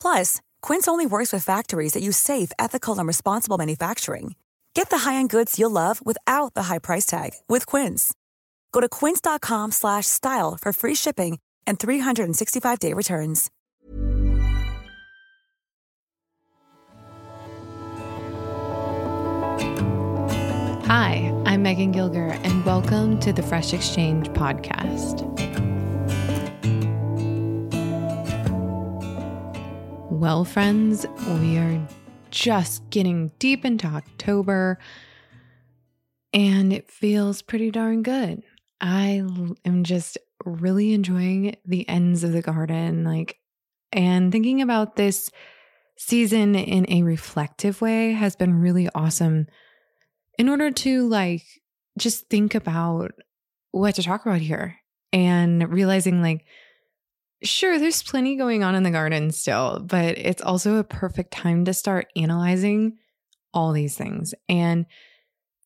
Plus, 0.00 0.40
Quince 0.62 0.86
only 0.86 1.06
works 1.06 1.32
with 1.32 1.44
factories 1.44 1.92
that 1.94 2.02
use 2.02 2.16
safe, 2.16 2.52
ethical, 2.58 2.98
and 2.98 3.08
responsible 3.08 3.58
manufacturing. 3.58 4.36
Get 4.74 4.90
the 4.90 4.98
high-end 4.98 5.30
goods 5.30 5.58
you'll 5.58 5.70
love 5.70 6.04
without 6.04 6.54
the 6.54 6.64
high 6.64 6.78
price 6.78 7.06
tag 7.06 7.30
with 7.48 7.66
Quince. 7.66 8.14
Go 8.72 8.80
to 8.80 8.88
quince.com 8.90 9.72
slash 9.72 10.04
style 10.06 10.58
for 10.60 10.72
free 10.72 10.94
shipping 10.94 11.38
and 11.66 11.78
365-day 11.78 12.92
returns. 12.92 13.50
Hi, 20.86 21.32
I'm 21.46 21.62
Megan 21.62 21.92
Gilger, 21.92 22.38
and 22.44 22.64
welcome 22.66 23.18
to 23.20 23.32
the 23.32 23.42
Fresh 23.42 23.72
Exchange 23.72 24.28
podcast. 24.28 25.75
Well, 30.16 30.46
friends, 30.46 31.04
we 31.28 31.58
are 31.58 31.86
just 32.30 32.88
getting 32.88 33.32
deep 33.38 33.66
into 33.66 33.86
October, 33.86 34.78
and 36.32 36.72
it 36.72 36.90
feels 36.90 37.42
pretty 37.42 37.70
darn 37.70 38.02
good. 38.02 38.42
I 38.80 39.22
am 39.66 39.84
just 39.84 40.16
really 40.42 40.94
enjoying 40.94 41.56
the 41.66 41.86
ends 41.86 42.24
of 42.24 42.32
the 42.32 42.40
garden, 42.40 43.04
like, 43.04 43.38
and 43.92 44.32
thinking 44.32 44.62
about 44.62 44.96
this 44.96 45.30
season 45.98 46.54
in 46.54 46.86
a 46.88 47.02
reflective 47.02 47.82
way 47.82 48.12
has 48.12 48.36
been 48.36 48.58
really 48.58 48.88
awesome 48.94 49.46
in 50.38 50.48
order 50.48 50.70
to 50.70 51.06
like 51.08 51.44
just 51.98 52.30
think 52.30 52.54
about 52.54 53.12
what 53.70 53.96
to 53.96 54.02
talk 54.02 54.24
about 54.24 54.40
here 54.40 54.78
and 55.12 55.70
realizing 55.70 56.22
like 56.22 56.46
sure 57.42 57.78
there's 57.78 58.02
plenty 58.02 58.36
going 58.36 58.64
on 58.64 58.74
in 58.74 58.82
the 58.82 58.90
garden 58.90 59.30
still 59.30 59.78
but 59.80 60.16
it's 60.18 60.42
also 60.42 60.76
a 60.76 60.84
perfect 60.84 61.30
time 61.30 61.64
to 61.64 61.74
start 61.74 62.08
analyzing 62.16 62.96
all 63.56 63.72
these 63.72 63.96
things. 63.96 64.34
And 64.50 64.84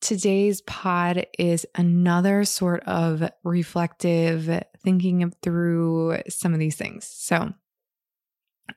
today's 0.01 0.63
pod 0.63 1.27
is 1.39 1.67
another 1.75 2.45
sort 2.45 2.85
of 2.85 3.29
reflective 3.43 4.63
thinking 4.83 5.31
through 5.43 6.19
some 6.29 6.55
of 6.55 6.61
these 6.61 6.77
things. 6.77 7.05
So 7.13 7.53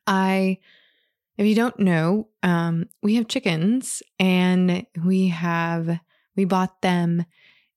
i 0.08 0.58
if 1.36 1.48
you 1.48 1.56
don't 1.56 1.80
know, 1.80 2.28
um, 2.44 2.90
we 3.02 3.16
have 3.16 3.28
chickens 3.28 4.04
and 4.20 4.86
we 5.04 5.30
have, 5.30 6.00
we 6.36 6.46
bought 6.46 6.80
them 6.84 7.26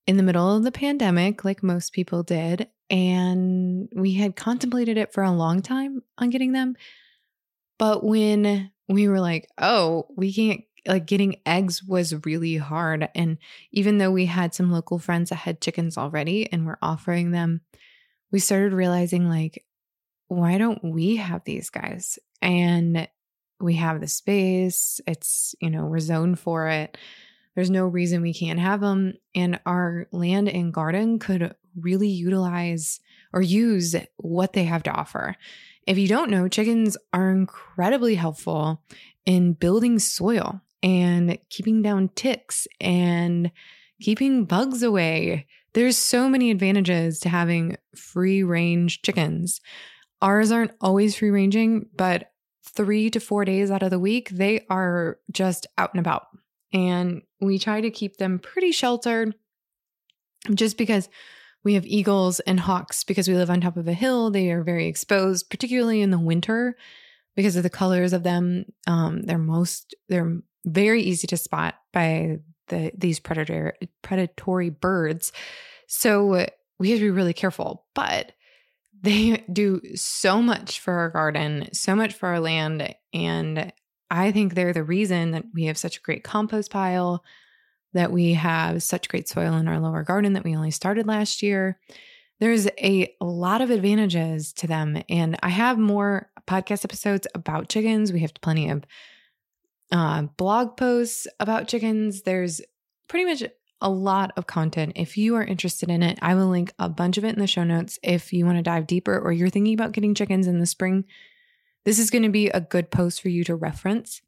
in 0.07 0.17
the 0.17 0.23
middle 0.23 0.55
of 0.55 0.63
the 0.63 0.71
pandemic, 0.71 1.45
like 1.45 1.61
most 1.61 1.93
people 1.93 2.23
did. 2.23 2.69
And 2.89 3.89
we 3.93 4.13
had 4.13 4.37
contemplated 4.37 4.97
it 4.97 5.13
for 5.13 5.21
a 5.21 5.31
long 5.31 5.61
time 5.61 6.01
on 6.17 6.29
getting 6.29 6.53
them. 6.53 6.75
But 7.77 8.03
when 8.03 8.71
we 8.87 9.09
were 9.09 9.19
like, 9.19 9.49
oh, 9.57 10.07
we 10.15 10.33
can't, 10.33 10.61
like 10.87 11.05
getting 11.05 11.41
eggs 11.45 11.83
was 11.83 12.25
really 12.25 12.55
hard. 12.55 13.09
And 13.13 13.37
even 13.71 13.97
though 13.97 14.11
we 14.11 14.25
had 14.25 14.55
some 14.55 14.71
local 14.71 14.97
friends 14.97 15.29
that 15.29 15.35
had 15.35 15.59
chickens 15.59 15.97
already 15.97 16.49
and 16.51 16.65
were 16.65 16.79
offering 16.81 17.31
them, 17.31 17.59
we 18.31 18.39
started 18.39 18.71
realizing, 18.71 19.27
like, 19.27 19.65
why 20.29 20.57
don't 20.57 20.83
we 20.83 21.17
have 21.17 21.43
these 21.43 21.69
guys? 21.69 22.17
And 22.41 23.07
we 23.59 23.75
have 23.75 23.99
the 23.99 24.07
space. 24.07 25.01
It's, 25.05 25.55
you 25.59 25.69
know, 25.69 25.85
we're 25.85 25.99
zoned 25.99 26.39
for 26.39 26.67
it. 26.67 26.97
There's 27.57 27.71
no 27.71 27.87
reason 27.87 28.21
we 28.21 28.35
can't 28.35 28.59
have 28.59 28.81
them. 28.81 29.15
And 29.33 29.59
our 29.65 30.05
land 30.11 30.47
and 30.47 30.71
garden 30.71 31.17
could 31.17 31.55
really 31.75 32.07
utilize 32.07 32.99
or 33.33 33.41
use 33.41 33.95
what 34.17 34.53
they 34.53 34.65
have 34.65 34.83
to 34.83 34.91
offer. 34.91 35.35
If 35.87 35.97
you 35.97 36.07
don't 36.07 36.29
know, 36.29 36.47
chickens 36.47 36.97
are 37.13 37.31
incredibly 37.31 38.13
helpful 38.13 38.83
in 39.25 39.53
building 39.53 39.97
soil 39.97 40.61
and 40.83 41.39
keeping 41.49 41.81
down 41.81 42.09
ticks 42.09 42.67
and 42.79 43.51
keeping 43.99 44.45
bugs 44.45 44.83
away. 44.83 45.47
There's 45.73 45.97
so 45.97 46.29
many 46.29 46.51
advantages 46.51 47.19
to 47.21 47.29
having 47.29 47.77
free 47.95 48.43
range 48.43 49.01
chickens. 49.01 49.61
Ours 50.21 50.51
aren't 50.51 50.75
always 50.79 51.15
free 51.15 51.31
ranging, 51.31 51.87
but 51.95 52.33
three 52.63 53.09
to 53.09 53.19
four 53.19 53.45
days 53.45 53.71
out 53.71 53.81
of 53.81 53.89
the 53.89 53.97
week, 53.97 54.29
they 54.29 54.63
are 54.69 55.17
just 55.31 55.65
out 55.79 55.95
and 55.95 55.99
about. 55.99 56.27
And 56.77 57.23
we 57.41 57.57
try 57.57 57.81
to 57.81 57.89
keep 57.89 58.17
them 58.17 58.37
pretty 58.37 58.71
sheltered 58.71 59.33
just 60.53 60.77
because 60.77 61.09
we 61.63 61.73
have 61.73 61.87
eagles 61.87 62.39
and 62.41 62.59
hawks 62.59 63.03
because 63.03 63.27
we 63.27 63.33
live 63.33 63.49
on 63.49 63.61
top 63.61 63.77
of 63.77 63.87
a 63.87 63.93
hill. 63.93 64.29
They 64.29 64.51
are 64.51 64.61
very 64.61 64.85
exposed, 64.85 65.49
particularly 65.49 66.01
in 66.01 66.11
the 66.11 66.19
winter 66.19 66.77
because 67.35 67.55
of 67.55 67.63
the 67.63 67.69
colors 67.71 68.13
of 68.13 68.21
them. 68.21 68.65
Um, 68.85 69.23
they're 69.23 69.39
most, 69.39 69.95
they're 70.07 70.37
very 70.65 71.01
easy 71.01 71.25
to 71.27 71.37
spot 71.37 71.75
by 71.91 72.37
the 72.67 72.91
these 72.95 73.19
predator 73.19 73.73
predatory 74.03 74.69
birds. 74.69 75.31
So 75.87 76.45
we 76.77 76.91
have 76.91 76.99
to 76.99 77.05
be 77.05 77.09
really 77.09 77.33
careful. 77.33 77.87
But 77.95 78.33
they 79.01 79.43
do 79.51 79.81
so 79.95 80.43
much 80.43 80.79
for 80.79 80.93
our 80.93 81.09
garden, 81.09 81.69
so 81.73 81.95
much 81.95 82.13
for 82.13 82.27
our 82.29 82.39
land. 82.39 82.93
And 83.13 83.73
I 84.09 84.31
think 84.31 84.53
they're 84.53 84.73
the 84.73 84.83
reason 84.83 85.31
that 85.31 85.45
we 85.53 85.65
have 85.65 85.77
such 85.77 85.97
a 85.97 86.01
great 86.01 86.23
compost 86.23 86.71
pile, 86.71 87.23
that 87.93 88.11
we 88.11 88.33
have 88.33 88.83
such 88.83 89.09
great 89.09 89.27
soil 89.27 89.53
in 89.53 89.67
our 89.67 89.79
lower 89.79 90.03
garden 90.03 90.33
that 90.33 90.43
we 90.43 90.55
only 90.55 90.71
started 90.71 91.07
last 91.07 91.41
year. 91.41 91.79
There's 92.39 92.67
a 92.81 93.13
lot 93.19 93.61
of 93.61 93.71
advantages 93.71 94.53
to 94.53 94.67
them. 94.67 95.01
And 95.09 95.37
I 95.41 95.49
have 95.49 95.77
more 95.77 96.29
podcast 96.45 96.85
episodes 96.85 97.27
about 97.33 97.69
chickens. 97.69 98.13
We 98.13 98.19
have 98.19 98.33
plenty 98.35 98.69
of 98.69 98.85
uh, 99.91 100.23
blog 100.37 100.77
posts 100.77 101.27
about 101.39 101.67
chickens. 101.67 102.21
There's 102.21 102.61
pretty 103.07 103.25
much 103.25 103.43
a 103.81 103.89
lot 103.89 104.31
of 104.37 104.47
content. 104.47 104.93
If 104.95 105.17
you 105.17 105.35
are 105.35 105.43
interested 105.43 105.89
in 105.89 106.03
it, 106.03 106.17
I 106.21 106.35
will 106.35 106.47
link 106.47 106.73
a 106.79 106.89
bunch 106.89 107.17
of 107.17 107.25
it 107.25 107.33
in 107.33 107.39
the 107.39 107.47
show 107.47 107.63
notes. 107.63 107.99
If 108.03 108.33
you 108.33 108.45
want 108.45 108.57
to 108.57 108.63
dive 108.63 108.87
deeper 108.87 109.17
or 109.17 109.31
you're 109.31 109.49
thinking 109.49 109.73
about 109.73 109.91
getting 109.91 110.15
chickens 110.15 110.47
in 110.47 110.59
the 110.59 110.65
spring, 110.65 111.05
this 111.87 111.99
is 111.99 112.09
going 112.09 112.23
to 112.23 112.29
be 112.29 112.49
a 112.49 112.59
good 112.59 112.91
post 112.91 113.21
for 113.21 113.29
you 113.29 113.45
to 113.45 113.55
reference. 113.55 114.21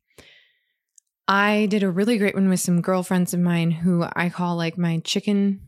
I 1.28 1.68
did 1.70 1.84
a 1.84 1.92
really 1.92 2.18
great 2.18 2.34
one 2.34 2.48
with 2.48 2.62
some 2.62 2.80
girlfriends 2.80 3.34
of 3.34 3.42
mine 3.42 3.70
who 3.70 4.06
I 4.16 4.30
call 4.30 4.56
like 4.56 4.78
my 4.78 5.00
chicken 5.00 5.60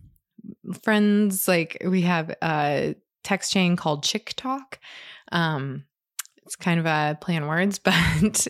friends. 0.84 1.50
Like 1.50 1.84
we 1.86 2.04
have 2.04 2.34
a 2.42 2.96
text 3.26 3.52
chain 3.52 3.76
called 3.76 4.06
Chick 4.06 4.32
Talk. 4.38 4.80
Um, 5.34 5.84
it's 6.46 6.56
kind 6.56 6.80
of 6.80 6.86
a 6.86 7.18
play 7.20 7.36
on 7.36 7.46
words, 7.46 7.78
but 7.84 8.48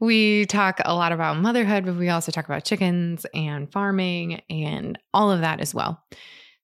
we 0.00 0.46
talk 0.46 0.80
a 0.82 0.94
lot 0.94 1.12
about 1.12 1.36
motherhood, 1.36 1.84
but 1.84 1.96
we 1.96 2.08
also 2.08 2.32
talk 2.32 2.46
about 2.46 2.64
chickens 2.64 3.26
and 3.34 3.70
farming 3.70 4.40
and 4.48 4.98
all 5.12 5.30
of 5.30 5.42
that 5.42 5.60
as 5.60 5.74
well. 5.74 6.02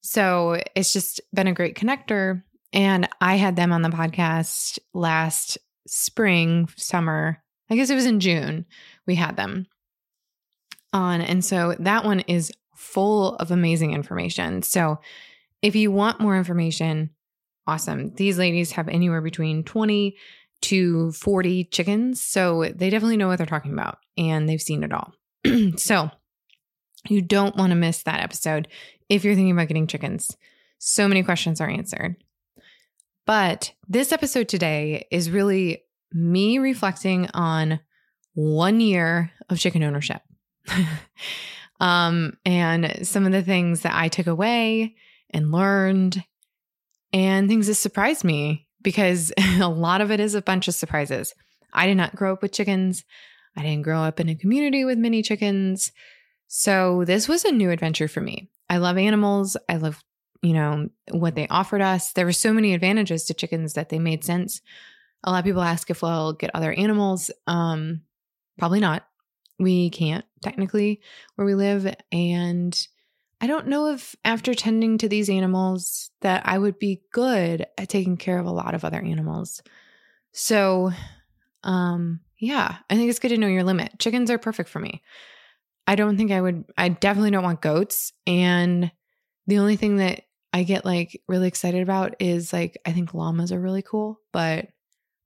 So 0.00 0.58
it's 0.74 0.94
just 0.94 1.20
been 1.34 1.48
a 1.48 1.52
great 1.52 1.76
connector. 1.76 2.44
And 2.72 3.10
I 3.20 3.36
had 3.36 3.56
them 3.56 3.72
on 3.72 3.82
the 3.82 3.90
podcast 3.90 4.78
last 4.94 5.58
spring, 5.86 6.68
summer. 6.76 7.42
I 7.70 7.76
guess 7.76 7.90
it 7.90 7.94
was 7.94 8.06
in 8.06 8.20
June. 8.20 8.66
We 9.06 9.14
had 9.14 9.36
them 9.36 9.66
on. 10.92 11.20
And 11.20 11.44
so 11.44 11.76
that 11.80 12.04
one 12.04 12.20
is 12.20 12.52
full 12.76 13.36
of 13.36 13.50
amazing 13.50 13.92
information. 13.92 14.62
So 14.62 15.00
if 15.62 15.74
you 15.74 15.90
want 15.90 16.20
more 16.20 16.36
information, 16.36 17.10
awesome. 17.66 18.14
These 18.14 18.38
ladies 18.38 18.72
have 18.72 18.88
anywhere 18.88 19.20
between 19.20 19.64
20 19.64 20.16
to 20.62 21.12
40 21.12 21.64
chickens. 21.64 22.22
So 22.22 22.72
they 22.74 22.90
definitely 22.90 23.16
know 23.16 23.28
what 23.28 23.36
they're 23.38 23.46
talking 23.46 23.72
about 23.72 23.98
and 24.16 24.48
they've 24.48 24.60
seen 24.60 24.84
it 24.84 24.92
all. 24.92 25.12
so 25.76 26.10
you 27.08 27.20
don't 27.20 27.56
want 27.56 27.70
to 27.70 27.76
miss 27.76 28.02
that 28.04 28.20
episode 28.20 28.68
if 29.08 29.24
you're 29.24 29.34
thinking 29.34 29.52
about 29.52 29.68
getting 29.68 29.86
chickens. 29.86 30.36
So 30.78 31.08
many 31.08 31.22
questions 31.22 31.60
are 31.60 31.68
answered. 31.68 32.16
But 33.26 33.72
this 33.88 34.12
episode 34.12 34.48
today 34.48 35.06
is 35.10 35.30
really 35.30 35.82
me 36.12 36.58
reflecting 36.58 37.28
on 37.32 37.80
one 38.34 38.80
year 38.80 39.32
of 39.48 39.58
chicken 39.58 39.82
ownership. 39.82 40.22
um, 41.80 42.36
and 42.44 43.06
some 43.06 43.26
of 43.26 43.32
the 43.32 43.42
things 43.42 43.80
that 43.80 43.94
I 43.94 44.08
took 44.08 44.26
away 44.26 44.96
and 45.30 45.52
learned, 45.52 46.22
and 47.12 47.48
things 47.48 47.66
that 47.66 47.74
surprised 47.74 48.24
me 48.24 48.68
because 48.82 49.32
a 49.60 49.68
lot 49.68 50.00
of 50.00 50.10
it 50.10 50.20
is 50.20 50.34
a 50.34 50.42
bunch 50.42 50.68
of 50.68 50.74
surprises. 50.74 51.34
I 51.72 51.86
did 51.86 51.96
not 51.96 52.14
grow 52.14 52.32
up 52.32 52.42
with 52.42 52.52
chickens. 52.52 53.04
I 53.56 53.62
didn't 53.62 53.82
grow 53.82 54.00
up 54.00 54.20
in 54.20 54.28
a 54.28 54.34
community 54.34 54.84
with 54.84 54.98
many 54.98 55.22
chickens. 55.22 55.92
So 56.46 57.04
this 57.04 57.28
was 57.28 57.44
a 57.44 57.52
new 57.52 57.70
adventure 57.70 58.08
for 58.08 58.20
me. 58.20 58.50
I 58.68 58.76
love 58.78 58.96
animals. 58.96 59.56
I 59.68 59.76
love, 59.76 60.02
you 60.44 60.52
know, 60.52 60.90
what 61.10 61.34
they 61.34 61.48
offered 61.48 61.80
us. 61.80 62.12
There 62.12 62.26
were 62.26 62.32
so 62.32 62.52
many 62.52 62.74
advantages 62.74 63.24
to 63.24 63.34
chickens 63.34 63.72
that 63.72 63.88
they 63.88 63.98
made 63.98 64.24
sense. 64.24 64.60
A 65.24 65.30
lot 65.30 65.38
of 65.38 65.44
people 65.46 65.62
ask 65.62 65.88
if 65.88 66.02
we'll 66.02 66.34
get 66.34 66.50
other 66.52 66.70
animals. 66.70 67.30
Um, 67.46 68.02
probably 68.58 68.78
not. 68.78 69.06
We 69.58 69.88
can't 69.88 70.26
technically 70.42 71.00
where 71.36 71.46
we 71.46 71.54
live. 71.54 71.92
And 72.12 72.86
I 73.40 73.46
don't 73.46 73.68
know 73.68 73.88
if 73.88 74.14
after 74.22 74.52
tending 74.52 74.98
to 74.98 75.08
these 75.08 75.30
animals 75.30 76.10
that 76.20 76.42
I 76.44 76.58
would 76.58 76.78
be 76.78 77.00
good 77.10 77.66
at 77.78 77.88
taking 77.88 78.18
care 78.18 78.38
of 78.38 78.44
a 78.44 78.52
lot 78.52 78.74
of 78.74 78.84
other 78.84 79.00
animals. 79.00 79.62
So, 80.32 80.92
um, 81.62 82.20
yeah, 82.38 82.76
I 82.90 82.96
think 82.96 83.08
it's 83.08 83.18
good 83.18 83.30
to 83.30 83.38
know 83.38 83.46
your 83.46 83.64
limit. 83.64 83.98
Chickens 83.98 84.30
are 84.30 84.36
perfect 84.36 84.68
for 84.68 84.78
me. 84.78 85.02
I 85.86 85.94
don't 85.94 86.18
think 86.18 86.32
I 86.32 86.42
would, 86.42 86.66
I 86.76 86.90
definitely 86.90 87.30
don't 87.30 87.44
want 87.44 87.62
goats. 87.62 88.12
And 88.26 88.92
the 89.46 89.58
only 89.58 89.76
thing 89.76 89.96
that 89.96 90.24
I 90.54 90.62
get 90.62 90.84
like 90.84 91.20
really 91.26 91.48
excited 91.48 91.82
about 91.82 92.14
is 92.20 92.52
like, 92.52 92.80
I 92.86 92.92
think 92.92 93.12
llamas 93.12 93.50
are 93.50 93.60
really 93.60 93.82
cool, 93.82 94.20
but, 94.32 94.68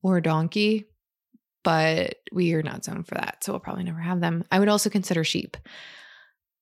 or 0.02 0.16
a 0.16 0.22
donkey, 0.22 0.86
but 1.62 2.14
we 2.32 2.54
are 2.54 2.62
not 2.62 2.82
zoned 2.82 3.06
for 3.06 3.16
that. 3.16 3.44
So 3.44 3.52
we'll 3.52 3.60
probably 3.60 3.84
never 3.84 4.00
have 4.00 4.20
them. 4.20 4.44
I 4.50 4.58
would 4.58 4.70
also 4.70 4.88
consider 4.88 5.24
sheep. 5.24 5.58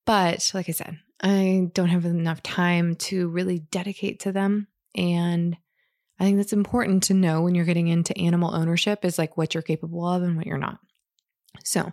But 0.05 0.51
like 0.53 0.69
I 0.69 0.73
said, 0.73 0.99
I 1.23 1.71
don't 1.75 1.91
have 1.91 2.07
enough 2.07 2.43
time 2.43 2.97
to 2.97 3.29
really 3.29 3.61
dedicate 3.61 4.19
to 4.21 4.33
them. 4.33 4.67
And 4.97 5.57
I 6.19 6.25
think 6.25 6.39
that's 6.39 6.53
important 6.53 7.05
to 7.05 7.15
know 7.15 7.43
when 7.43 7.55
you're 7.55 7.67
getting 7.67 7.87
into 7.87 8.19
animal 8.19 8.53
ownership 8.53 9.05
is 9.05 9.17
like 9.17 9.37
what 9.37 9.55
you're 9.55 9.63
capable 9.63 10.05
of 10.05 10.25
and 10.25 10.37
what 10.37 10.47
you're 10.47 10.59
not. 10.59 10.81
So 11.63 11.93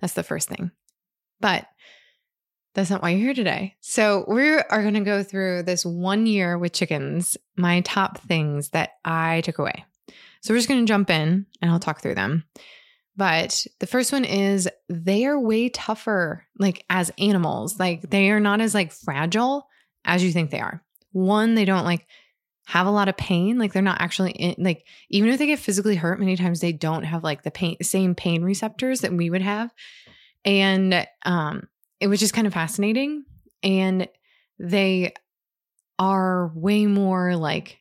that's 0.00 0.14
the 0.14 0.22
first 0.22 0.48
thing. 0.48 0.70
But 1.38 1.66
that's 2.74 2.90
not 2.90 3.02
why 3.02 3.10
you're 3.10 3.20
here 3.20 3.34
today. 3.34 3.74
So, 3.80 4.24
we 4.28 4.50
are 4.50 4.82
going 4.82 4.94
to 4.94 5.00
go 5.00 5.22
through 5.22 5.64
this 5.64 5.84
one 5.84 6.26
year 6.26 6.58
with 6.58 6.72
chickens, 6.72 7.36
my 7.56 7.80
top 7.80 8.18
things 8.18 8.70
that 8.70 8.90
I 9.04 9.40
took 9.42 9.58
away. 9.58 9.84
So, 10.42 10.52
we're 10.52 10.58
just 10.58 10.68
going 10.68 10.84
to 10.84 10.90
jump 10.90 11.10
in 11.10 11.46
and 11.60 11.70
I'll 11.70 11.80
talk 11.80 12.00
through 12.00 12.14
them. 12.14 12.44
But 13.18 13.66
the 13.80 13.88
first 13.88 14.12
one 14.12 14.24
is 14.24 14.68
they 14.88 15.26
are 15.26 15.38
way 15.38 15.70
tougher, 15.70 16.46
like 16.56 16.84
as 16.88 17.10
animals. 17.18 17.78
Like 17.78 18.08
they 18.08 18.30
are 18.30 18.38
not 18.38 18.60
as 18.60 18.74
like 18.74 18.92
fragile 18.92 19.66
as 20.04 20.22
you 20.22 20.30
think 20.30 20.50
they 20.50 20.60
are. 20.60 20.84
One, 21.10 21.56
they 21.56 21.64
don't 21.64 21.84
like 21.84 22.06
have 22.66 22.86
a 22.86 22.92
lot 22.92 23.08
of 23.08 23.16
pain. 23.16 23.58
Like 23.58 23.72
they're 23.72 23.82
not 23.82 24.00
actually 24.00 24.30
in, 24.30 24.54
like 24.58 24.86
even 25.10 25.30
if 25.30 25.38
they 25.40 25.46
get 25.46 25.58
physically 25.58 25.96
hurt, 25.96 26.20
many 26.20 26.36
times 26.36 26.60
they 26.60 26.70
don't 26.70 27.02
have 27.02 27.24
like 27.24 27.42
the 27.42 27.50
pain 27.50 27.76
same 27.82 28.14
pain 28.14 28.44
receptors 28.44 29.00
that 29.00 29.12
we 29.12 29.30
would 29.30 29.42
have. 29.42 29.74
And 30.44 31.04
um, 31.24 31.66
it 32.00 32.06
was 32.06 32.20
just 32.20 32.34
kind 32.34 32.46
of 32.46 32.54
fascinating. 32.54 33.24
And 33.62 34.08
they 34.58 35.14
are 35.98 36.52
way 36.54 36.86
more 36.86 37.36
like 37.36 37.78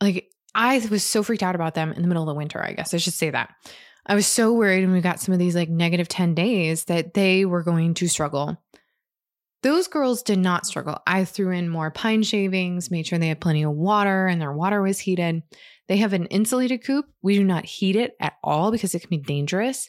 like 0.00 0.28
I 0.54 0.78
was 0.90 1.04
so 1.04 1.22
freaked 1.22 1.42
out 1.42 1.54
about 1.54 1.74
them 1.74 1.92
in 1.92 2.02
the 2.02 2.08
middle 2.08 2.22
of 2.22 2.28
the 2.28 2.34
winter, 2.34 2.62
I 2.62 2.72
guess 2.72 2.94
I 2.94 2.96
should 2.96 3.12
say 3.12 3.30
that. 3.30 3.50
I 4.06 4.14
was 4.14 4.26
so 4.26 4.52
worried 4.52 4.84
when 4.84 4.92
we 4.92 5.00
got 5.00 5.20
some 5.20 5.32
of 5.32 5.38
these 5.38 5.54
like 5.54 5.68
negative 5.68 6.08
10 6.08 6.34
days 6.34 6.84
that 6.84 7.14
they 7.14 7.44
were 7.44 7.62
going 7.62 7.94
to 7.94 8.08
struggle. 8.08 8.56
Those 9.62 9.88
girls 9.88 10.22
did 10.22 10.38
not 10.38 10.66
struggle. 10.66 10.98
I 11.06 11.24
threw 11.24 11.50
in 11.50 11.68
more 11.68 11.90
pine 11.90 12.22
shavings, 12.22 12.90
made 12.90 13.06
sure 13.06 13.18
they 13.18 13.28
had 13.28 13.40
plenty 13.40 13.64
of 13.64 13.72
water 13.72 14.26
and 14.26 14.40
their 14.40 14.52
water 14.52 14.80
was 14.80 15.00
heated. 15.00 15.42
They 15.88 15.96
have 15.98 16.12
an 16.12 16.26
insulated 16.26 16.84
coop. 16.84 17.06
We 17.22 17.36
do 17.36 17.44
not 17.44 17.64
heat 17.64 17.96
it 17.96 18.14
at 18.20 18.34
all 18.44 18.70
because 18.70 18.94
it 18.94 19.00
can 19.00 19.10
be 19.10 19.18
dangerous. 19.18 19.88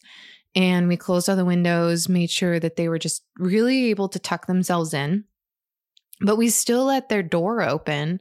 And 0.58 0.90
we 0.90 0.98
closed 0.98 1.30
all 1.30 1.38
the 1.38 1.46
windows, 1.46 2.10
made 2.10 2.30
sure 2.30 2.60
that 2.60 2.76
they 2.76 2.90
were 2.90 3.00
just 3.00 3.24
really 3.38 3.86
able 3.86 4.10
to 4.10 4.20
tuck 4.20 4.48
themselves 4.48 4.94
in. 4.94 5.24
But 6.20 6.36
we 6.36 6.50
still 6.50 6.86
let 6.86 7.08
their 7.08 7.24
door 7.24 7.62
open 7.62 8.20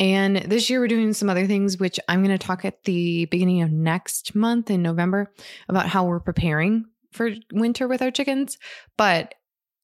and 0.00 0.36
this 0.36 0.70
year, 0.70 0.80
we're 0.80 0.88
doing 0.88 1.12
some 1.12 1.28
other 1.28 1.46
things, 1.46 1.78
which 1.78 1.98
I'm 2.08 2.22
going 2.22 2.36
to 2.36 2.46
talk 2.46 2.64
at 2.64 2.84
the 2.84 3.24
beginning 3.26 3.62
of 3.62 3.72
next 3.72 4.34
month 4.34 4.70
in 4.70 4.82
November 4.82 5.32
about 5.68 5.88
how 5.88 6.04
we're 6.04 6.20
preparing 6.20 6.84
for 7.12 7.30
winter 7.52 7.88
with 7.88 8.00
our 8.00 8.12
chickens. 8.12 8.58
But 8.96 9.34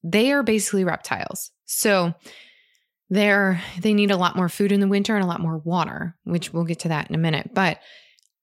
they 0.05 0.31
are 0.31 0.43
basically 0.43 0.85
reptiles. 0.85 1.51
So 1.65 2.15
they're, 3.11 3.61
they 3.81 3.93
need 3.93 4.13
a 4.13 4.17
lot 4.17 4.37
more 4.37 4.49
food 4.49 4.71
in 4.71 4.81
the 4.81 4.89
winter 4.89 5.17
and 5.17 5.25
a 5.25 5.29
lot 5.29 5.41
more 5.41 5.59
water, 5.59 6.17
which 6.25 6.53
we'll 6.53 6.65
get 6.65 6.81
to 6.81 6.89
that 6.89 7.09
in 7.09 7.15
a 7.15 7.19
minute. 7.19 7.51
But 7.53 7.81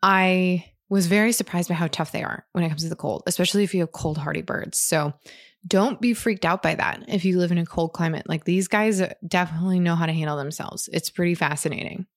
I 0.03 0.65
was 0.91 1.07
very 1.07 1.31
surprised 1.31 1.69
by 1.69 1.75
how 1.75 1.87
tough 1.87 2.11
they 2.11 2.21
are 2.21 2.45
when 2.51 2.65
it 2.65 2.67
comes 2.67 2.83
to 2.83 2.89
the 2.89 2.97
cold, 2.97 3.23
especially 3.25 3.63
if 3.63 3.73
you 3.73 3.79
have 3.79 3.93
cold 3.93 4.17
hardy 4.17 4.41
birds. 4.41 4.77
So 4.77 5.13
don't 5.65 6.01
be 6.01 6.13
freaked 6.13 6.43
out 6.43 6.61
by 6.61 6.75
that 6.75 7.05
if 7.07 7.23
you 7.23 7.39
live 7.39 7.53
in 7.53 7.57
a 7.57 7.65
cold 7.65 7.93
climate. 7.93 8.27
Like 8.27 8.43
these 8.43 8.67
guys 8.67 9.01
definitely 9.25 9.79
know 9.79 9.95
how 9.95 10.05
to 10.05 10.11
handle 10.11 10.35
themselves. 10.35 10.89
It's 10.91 11.09
pretty 11.09 11.33
fascinating. 11.33 12.07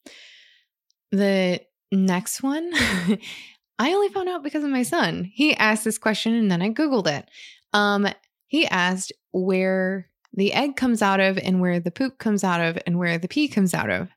The 1.12 1.60
next 1.92 2.42
one, 2.42 2.68
I 3.78 3.92
only 3.92 4.08
found 4.08 4.28
out 4.28 4.42
because 4.42 4.64
of 4.64 4.70
my 4.70 4.82
son. 4.82 5.30
He 5.32 5.54
asked 5.54 5.84
this 5.84 5.96
question 5.98 6.34
and 6.34 6.50
then 6.50 6.60
I 6.60 6.70
Googled 6.70 7.06
it. 7.06 7.28
Um, 7.72 8.08
he 8.48 8.66
asked 8.66 9.12
where 9.30 10.08
the 10.32 10.52
egg 10.52 10.74
comes 10.74 11.00
out 11.00 11.20
of 11.20 11.38
and 11.38 11.60
where 11.60 11.78
the 11.78 11.92
poop 11.92 12.18
comes 12.18 12.42
out 12.42 12.60
of 12.60 12.76
and 12.88 12.98
where 12.98 13.18
the 13.18 13.28
pee 13.28 13.46
comes 13.46 13.72
out 13.72 13.90
of. 13.90 14.08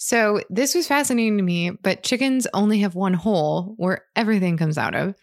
So 0.00 0.40
this 0.48 0.76
was 0.76 0.86
fascinating 0.86 1.38
to 1.38 1.42
me, 1.42 1.70
but 1.70 2.04
chickens 2.04 2.46
only 2.54 2.78
have 2.80 2.94
one 2.94 3.14
hole 3.14 3.74
where 3.78 4.04
everything 4.14 4.56
comes 4.56 4.78
out 4.78 4.94
of 4.94 5.16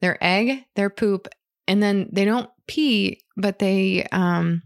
their 0.00 0.16
egg, 0.22 0.64
their 0.76 0.90
poop, 0.90 1.26
and 1.66 1.82
then 1.82 2.08
they 2.12 2.24
don't 2.24 2.48
pee, 2.68 3.20
but 3.36 3.58
they 3.58 4.06
um, 4.12 4.62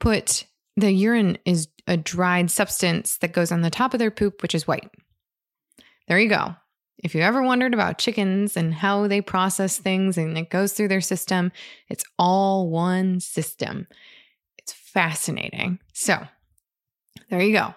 put 0.00 0.46
the 0.76 0.90
urine 0.90 1.36
is 1.44 1.68
a 1.86 1.98
dried 1.98 2.50
substance 2.50 3.18
that 3.18 3.34
goes 3.34 3.52
on 3.52 3.60
the 3.60 3.68
top 3.68 3.92
of 3.92 3.98
their 3.98 4.10
poop, 4.10 4.40
which 4.40 4.54
is 4.54 4.66
white. 4.66 4.90
There 6.06 6.18
you 6.18 6.30
go. 6.30 6.56
If 6.96 7.14
you 7.14 7.20
ever 7.20 7.42
wondered 7.42 7.74
about 7.74 7.98
chickens 7.98 8.56
and 8.56 8.72
how 8.72 9.06
they 9.06 9.20
process 9.20 9.76
things 9.76 10.16
and 10.16 10.38
it 10.38 10.48
goes 10.48 10.72
through 10.72 10.88
their 10.88 11.02
system, 11.02 11.52
it's 11.90 12.04
all 12.18 12.70
one 12.70 13.20
system. 13.20 13.86
It's 14.56 14.72
fascinating. 14.72 15.78
So, 15.92 16.26
there 17.28 17.42
you 17.42 17.52
go. 17.52 17.74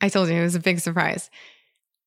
I 0.00 0.08
told 0.08 0.28
you 0.28 0.34
it 0.34 0.42
was 0.42 0.54
a 0.54 0.60
big 0.60 0.80
surprise 0.80 1.30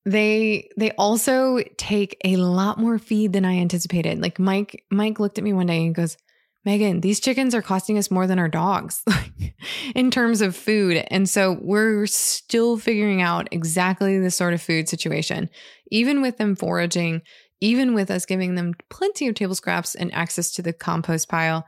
they 0.06 0.70
they 0.78 0.92
also 0.92 1.60
take 1.78 2.20
a 2.24 2.36
lot 2.38 2.80
more 2.80 2.98
feed 2.98 3.34
than 3.34 3.46
I 3.46 3.58
anticipated. 3.58 4.22
Like 4.22 4.40
Mike 4.40 4.84
Mike 4.90 5.20
looked 5.20 5.38
at 5.38 5.44
me 5.44 5.54
one 5.54 5.68
day 5.68 5.86
and 5.86 5.94
goes, 5.94 6.18
"Megan, 6.66 7.02
these 7.02 7.20
chickens 7.20 7.54
are 7.54 7.62
costing 7.62 7.98
us 7.98 8.10
more 8.10 8.26
than 8.26 8.40
our 8.40 8.48
dogs 8.48 9.04
in 9.96 10.10
terms 10.10 10.42
of 10.42 10.56
food." 10.56 11.06
And 11.10 11.30
so 11.30 11.58
we're 11.62 12.08
still 12.08 12.78
figuring 12.78 13.22
out 13.22 13.48
exactly 13.52 14.18
the 14.18 14.32
sort 14.32 14.54
of 14.54 14.62
food 14.62 14.90
situation. 14.90 15.50
Even 15.92 16.22
with 16.22 16.38
them 16.38 16.56
foraging, 16.56 17.22
even 17.60 17.94
with 17.94 18.10
us 18.10 18.26
giving 18.26 18.56
them 18.56 18.74
plenty 18.90 19.28
of 19.28 19.36
table 19.36 19.56
scraps 19.56 19.94
and 19.94 20.12
access 20.14 20.52
to 20.54 20.64
the 20.64 20.74
compost 20.74 21.30
pile, 21.30 21.68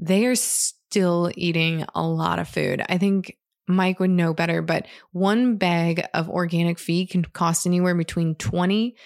they 0.00 0.26
are 0.26 0.34
still 0.34 1.30
eating 1.36 1.84
a 1.94 2.02
lot 2.02 2.40
of 2.40 2.48
food. 2.48 2.82
I 2.88 2.98
think 2.98 3.36
Mike 3.68 4.00
would 4.00 4.10
know 4.10 4.32
better, 4.32 4.62
but 4.62 4.86
one 5.12 5.56
bag 5.56 6.04
of 6.14 6.30
organic 6.30 6.78
feed 6.78 7.10
can 7.10 7.24
cost 7.24 7.66
anywhere 7.66 7.94
between 7.94 8.34
20 8.36 8.96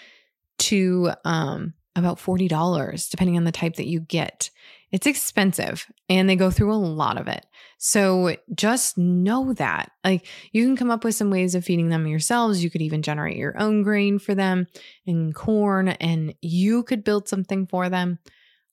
to 0.59 1.11
um, 1.25 1.75
about 1.97 2.19
$40, 2.19 3.11
depending 3.11 3.37
on 3.37 3.45
the 3.45 3.53
type 3.53 3.77
that 3.77 3.89
you 3.89 4.01
get. 4.01 4.51
it's 4.93 5.07
expensive 5.07 5.87
and 6.09 6.29
they 6.29 6.37
go 6.37 6.51
through 6.51 6.73
a 6.73 6.75
lot 6.75 7.19
of 7.19 7.29
it. 7.29 7.47
So 7.79 8.37
just 8.55 8.99
know 8.99 9.53
that. 9.55 9.93
Like 10.05 10.27
you 10.53 10.67
can 10.67 10.77
come 10.77 10.91
up 10.91 11.05
with 11.05 11.15
some 11.15 11.31
ways 11.31 11.55
of 11.55 11.65
feeding 11.65 11.89
them 11.89 12.07
yourselves. 12.07 12.63
You 12.63 12.71
could 12.71 12.83
even 12.83 13.03
generate 13.03 13.37
your 13.37 13.59
own 13.59 13.83
grain 13.83 14.19
for 14.19 14.35
them 14.35 14.67
and 15.07 15.35
corn, 15.35 15.89
and 15.89 16.35
you 16.43 16.83
could 16.83 17.05
build 17.05 17.29
something 17.29 17.67
for 17.67 17.89
them 17.89 18.19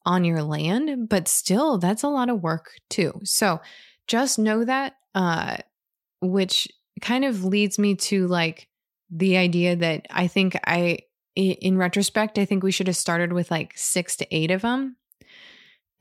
on 0.05 0.23
your 0.23 0.41
land, 0.41 1.09
but 1.09 1.27
still, 1.27 1.77
that's 1.77 2.03
a 2.03 2.07
lot 2.07 2.29
of 2.29 2.41
work 2.41 2.71
too. 2.89 3.19
So 3.23 3.59
just 4.07 4.39
know 4.39 4.63
that, 4.63 4.95
uh, 5.13 5.57
which 6.21 6.67
kind 7.01 7.25
of 7.25 7.43
leads 7.43 7.77
me 7.77 7.95
to 7.95 8.27
like 8.27 8.67
the 9.09 9.37
idea 9.37 9.75
that 9.75 10.07
I 10.09 10.27
think 10.27 10.57
I, 10.65 10.99
in 11.35 11.77
retrospect, 11.77 12.37
I 12.37 12.45
think 12.45 12.63
we 12.63 12.71
should 12.71 12.87
have 12.87 12.97
started 12.97 13.33
with 13.33 13.51
like 13.51 13.73
six 13.75 14.15
to 14.17 14.35
eight 14.35 14.51
of 14.51 14.61
them 14.61 14.97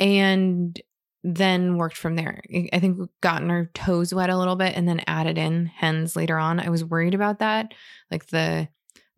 and 0.01 0.81
then 1.23 1.77
worked 1.77 1.97
from 1.97 2.15
there. 2.15 2.43
I 2.73 2.79
think 2.79 2.99
we've 2.99 3.09
gotten 3.21 3.51
our 3.51 3.67
toes 3.75 4.15
wet 4.15 4.31
a 4.31 4.39
little 4.39 4.57
bit 4.57 4.77
and 4.77 4.89
then 4.89 5.03
added 5.07 5.39
in 5.39 5.67
hens 5.67 6.15
later 6.15 6.39
on. 6.39 6.61
I 6.61 6.71
was 6.71 6.85
worried 6.85 7.15
about 7.15 7.41
that, 7.41 7.75
like 8.11 8.27
the 8.27 8.69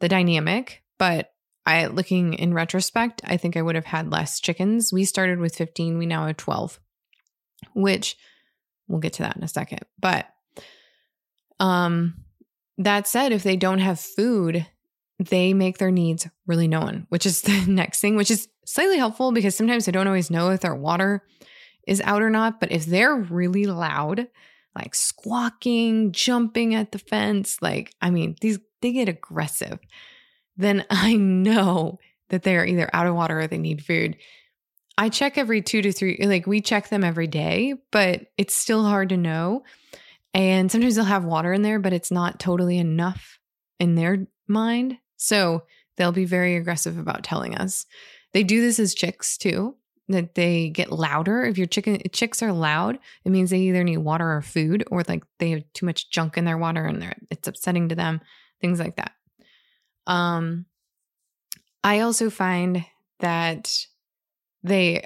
the 0.00 0.08
dynamic, 0.08 0.82
but 0.98 1.32
I 1.66 1.86
looking 1.86 2.34
in 2.34 2.54
retrospect, 2.54 3.20
I 3.24 3.36
think 3.36 3.56
I 3.56 3.62
would 3.62 3.74
have 3.74 3.84
had 3.84 4.10
less 4.10 4.40
chickens. 4.40 4.90
We 4.92 5.04
started 5.04 5.38
with 5.38 5.54
15, 5.54 5.98
we 5.98 6.06
now 6.06 6.26
have 6.26 6.38
12, 6.38 6.80
which 7.74 8.16
we'll 8.86 9.00
get 9.00 9.12
to 9.14 9.24
that 9.24 9.36
in 9.36 9.42
a 9.42 9.48
second. 9.48 9.80
But 10.00 10.26
um 11.60 12.14
that 12.78 13.08
said, 13.08 13.32
if 13.32 13.42
they 13.42 13.56
don't 13.56 13.80
have 13.80 13.98
food, 13.98 14.66
they 15.18 15.52
make 15.52 15.78
their 15.78 15.90
needs 15.90 16.28
really 16.46 16.68
known, 16.68 17.06
which 17.08 17.26
is 17.26 17.42
the 17.42 17.64
next 17.66 18.00
thing, 18.00 18.16
which 18.16 18.30
is 18.30 18.48
slightly 18.64 18.98
helpful 18.98 19.32
because 19.32 19.56
sometimes 19.56 19.88
I 19.88 19.90
don't 19.90 20.06
always 20.06 20.30
know 20.30 20.50
if 20.50 20.60
their 20.60 20.74
water 20.74 21.24
is 21.86 22.00
out 22.02 22.22
or 22.22 22.30
not. 22.30 22.60
But 22.60 22.70
if 22.70 22.86
they're 22.86 23.16
really 23.16 23.66
loud, 23.66 24.28
like 24.74 24.94
squawking, 24.94 26.12
jumping 26.12 26.74
at 26.74 26.92
the 26.92 26.98
fence, 26.98 27.58
like, 27.60 27.92
I 28.00 28.10
mean, 28.10 28.36
these, 28.40 28.58
they 28.80 28.92
get 28.92 29.08
aggressive, 29.08 29.78
then 30.56 30.84
I 30.90 31.14
know 31.14 31.98
that 32.28 32.42
they 32.42 32.56
are 32.56 32.66
either 32.66 32.88
out 32.92 33.06
of 33.06 33.14
water 33.14 33.40
or 33.40 33.46
they 33.46 33.58
need 33.58 33.84
food. 33.84 34.16
I 34.98 35.08
check 35.08 35.38
every 35.38 35.62
two 35.62 35.80
to 35.80 35.92
three, 35.92 36.18
like 36.20 36.46
we 36.46 36.60
check 36.60 36.88
them 36.88 37.04
every 37.04 37.28
day, 37.28 37.74
but 37.90 38.26
it's 38.36 38.54
still 38.54 38.84
hard 38.84 39.08
to 39.10 39.16
know. 39.16 39.62
And 40.38 40.70
sometimes 40.70 40.94
they'll 40.94 41.04
have 41.04 41.24
water 41.24 41.52
in 41.52 41.62
there, 41.62 41.80
but 41.80 41.92
it's 41.92 42.12
not 42.12 42.38
totally 42.38 42.78
enough 42.78 43.40
in 43.80 43.96
their 43.96 44.28
mind. 44.46 44.96
So 45.16 45.64
they'll 45.96 46.12
be 46.12 46.26
very 46.26 46.54
aggressive 46.54 46.96
about 46.96 47.24
telling 47.24 47.56
us. 47.56 47.86
They 48.32 48.44
do 48.44 48.60
this 48.60 48.78
as 48.78 48.94
chicks 48.94 49.36
too, 49.36 49.74
that 50.06 50.36
they 50.36 50.70
get 50.70 50.92
louder. 50.92 51.42
If 51.42 51.58
your 51.58 51.66
chicken 51.66 52.00
chicks 52.12 52.40
are 52.40 52.52
loud, 52.52 53.00
it 53.24 53.32
means 53.32 53.50
they 53.50 53.58
either 53.58 53.82
need 53.82 53.96
water 53.96 54.32
or 54.32 54.40
food, 54.40 54.84
or 54.92 55.02
like 55.08 55.24
they 55.40 55.50
have 55.50 55.64
too 55.74 55.86
much 55.86 56.08
junk 56.08 56.38
in 56.38 56.44
their 56.44 56.56
water 56.56 56.84
and 56.84 57.16
it's 57.32 57.48
upsetting 57.48 57.88
to 57.88 57.96
them, 57.96 58.20
things 58.60 58.78
like 58.78 58.94
that. 58.94 59.10
Um, 60.06 60.66
I 61.82 62.00
also 62.00 62.30
find 62.30 62.84
that 63.18 63.76
they 64.62 65.04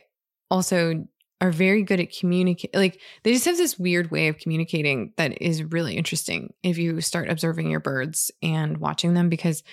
also 0.51 1.07
are 1.43 1.51
very 1.51 1.83
good 1.83 1.99
at 1.99 2.17
communicate 2.17 2.73
like 2.73 3.01
they 3.25 3.33
just 3.33 3.45
have 3.45 3.57
this 3.57 3.77
weird 3.79 4.13
way 4.13 4.29
of 4.29 4.39
communicating 4.39 5.13
that 5.17 5.43
is 5.43 5.65
really 5.65 5.97
interesting 5.97 6.55
if 6.63 6.79
you 6.79 7.01
start 7.01 7.29
observing 7.29 7.69
your 7.69 7.81
birds 7.81 8.31
and 8.43 8.79
watching 8.79 9.13
them 9.13 9.29
because 9.29 9.65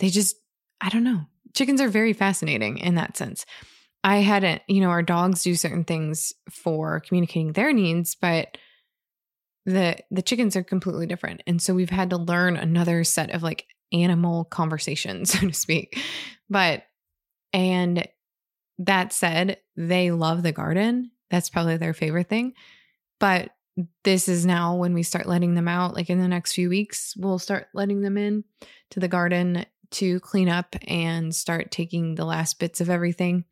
they 0.00 0.08
just 0.08 0.36
i 0.80 0.88
don't 0.88 1.04
know 1.04 1.20
chickens 1.54 1.80
are 1.80 1.88
very 1.88 2.12
fascinating 2.12 2.76
in 2.78 2.96
that 2.96 3.16
sense 3.16 3.46
i 4.02 4.16
hadn't 4.16 4.62
you 4.66 4.80
know 4.80 4.90
our 4.90 5.02
dogs 5.02 5.44
do 5.44 5.54
certain 5.54 5.84
things 5.84 6.32
for 6.50 6.98
communicating 6.98 7.52
their 7.52 7.72
needs 7.72 8.16
but 8.16 8.58
the 9.64 9.96
the 10.10 10.22
chickens 10.22 10.56
are 10.56 10.64
completely 10.64 11.06
different 11.06 11.40
and 11.46 11.62
so 11.62 11.72
we've 11.72 11.88
had 11.88 12.10
to 12.10 12.16
learn 12.16 12.56
another 12.56 13.04
set 13.04 13.30
of 13.30 13.44
like 13.44 13.64
animal 13.92 14.44
conversations 14.44 15.32
so 15.38 15.46
to 15.46 15.52
speak 15.52 15.96
but 16.50 16.82
and 17.52 18.08
that 18.86 19.12
said, 19.12 19.58
they 19.76 20.10
love 20.10 20.42
the 20.42 20.52
garden. 20.52 21.11
That's 21.32 21.50
probably 21.50 21.78
their 21.78 21.94
favorite 21.94 22.28
thing. 22.28 22.52
But 23.18 23.50
this 24.04 24.28
is 24.28 24.44
now 24.44 24.76
when 24.76 24.92
we 24.92 25.02
start 25.02 25.26
letting 25.26 25.54
them 25.54 25.66
out, 25.66 25.94
like 25.94 26.10
in 26.10 26.20
the 26.20 26.28
next 26.28 26.52
few 26.52 26.68
weeks, 26.68 27.14
we'll 27.16 27.38
start 27.38 27.68
letting 27.72 28.02
them 28.02 28.18
in 28.18 28.44
to 28.90 29.00
the 29.00 29.08
garden 29.08 29.64
to 29.92 30.20
clean 30.20 30.50
up 30.50 30.76
and 30.86 31.34
start 31.34 31.70
taking 31.70 32.14
the 32.14 32.26
last 32.26 32.58
bits 32.58 32.82
of 32.82 32.90
everything. 32.90 33.44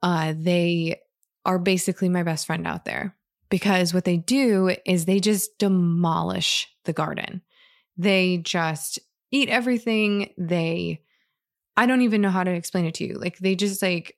Uh, 0.00 0.32
they 0.36 1.00
are 1.44 1.58
basically 1.58 2.08
my 2.08 2.22
best 2.22 2.46
friend 2.46 2.66
out 2.66 2.84
there 2.84 3.16
because 3.48 3.92
what 3.92 4.04
they 4.04 4.16
do 4.16 4.74
is 4.84 5.04
they 5.04 5.18
just 5.18 5.58
demolish 5.58 6.68
the 6.84 6.92
garden. 6.92 7.42
They 7.96 8.38
just 8.38 9.00
eat 9.32 9.48
everything. 9.48 10.32
They 10.38 11.00
I 11.76 11.86
don't 11.86 12.02
even 12.02 12.20
know 12.20 12.30
how 12.30 12.44
to 12.44 12.52
explain 12.52 12.86
it 12.86 12.94
to 12.94 13.06
you. 13.06 13.14
Like 13.14 13.38
they 13.38 13.56
just 13.56 13.82
like 13.82 14.16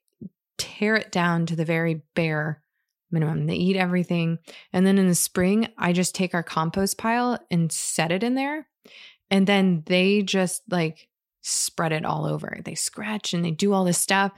tear 0.59 0.95
it 0.95 1.11
down 1.11 1.47
to 1.47 1.55
the 1.55 1.65
very 1.65 2.03
bare 2.15 2.61
minimum. 3.11 3.47
They 3.47 3.55
eat 3.55 3.75
everything. 3.75 4.37
And 4.71 4.85
then 4.85 4.97
in 4.97 5.07
the 5.07 5.15
spring, 5.15 5.67
I 5.77 5.93
just 5.93 6.13
take 6.13 6.33
our 6.33 6.43
compost 6.43 6.97
pile 6.97 7.39
and 7.49 7.71
set 7.71 8.11
it 8.11 8.23
in 8.23 8.35
there. 8.35 8.67
And 9.31 9.47
then 9.47 9.83
they 9.85 10.21
just 10.21 10.61
like 10.69 11.07
spread 11.41 11.91
it 11.91 12.05
all 12.05 12.25
over. 12.25 12.59
They 12.63 12.75
scratch 12.75 13.33
and 13.33 13.43
they 13.43 13.51
do 13.51 13.73
all 13.73 13.85
this 13.85 13.97
stuff. 13.97 14.31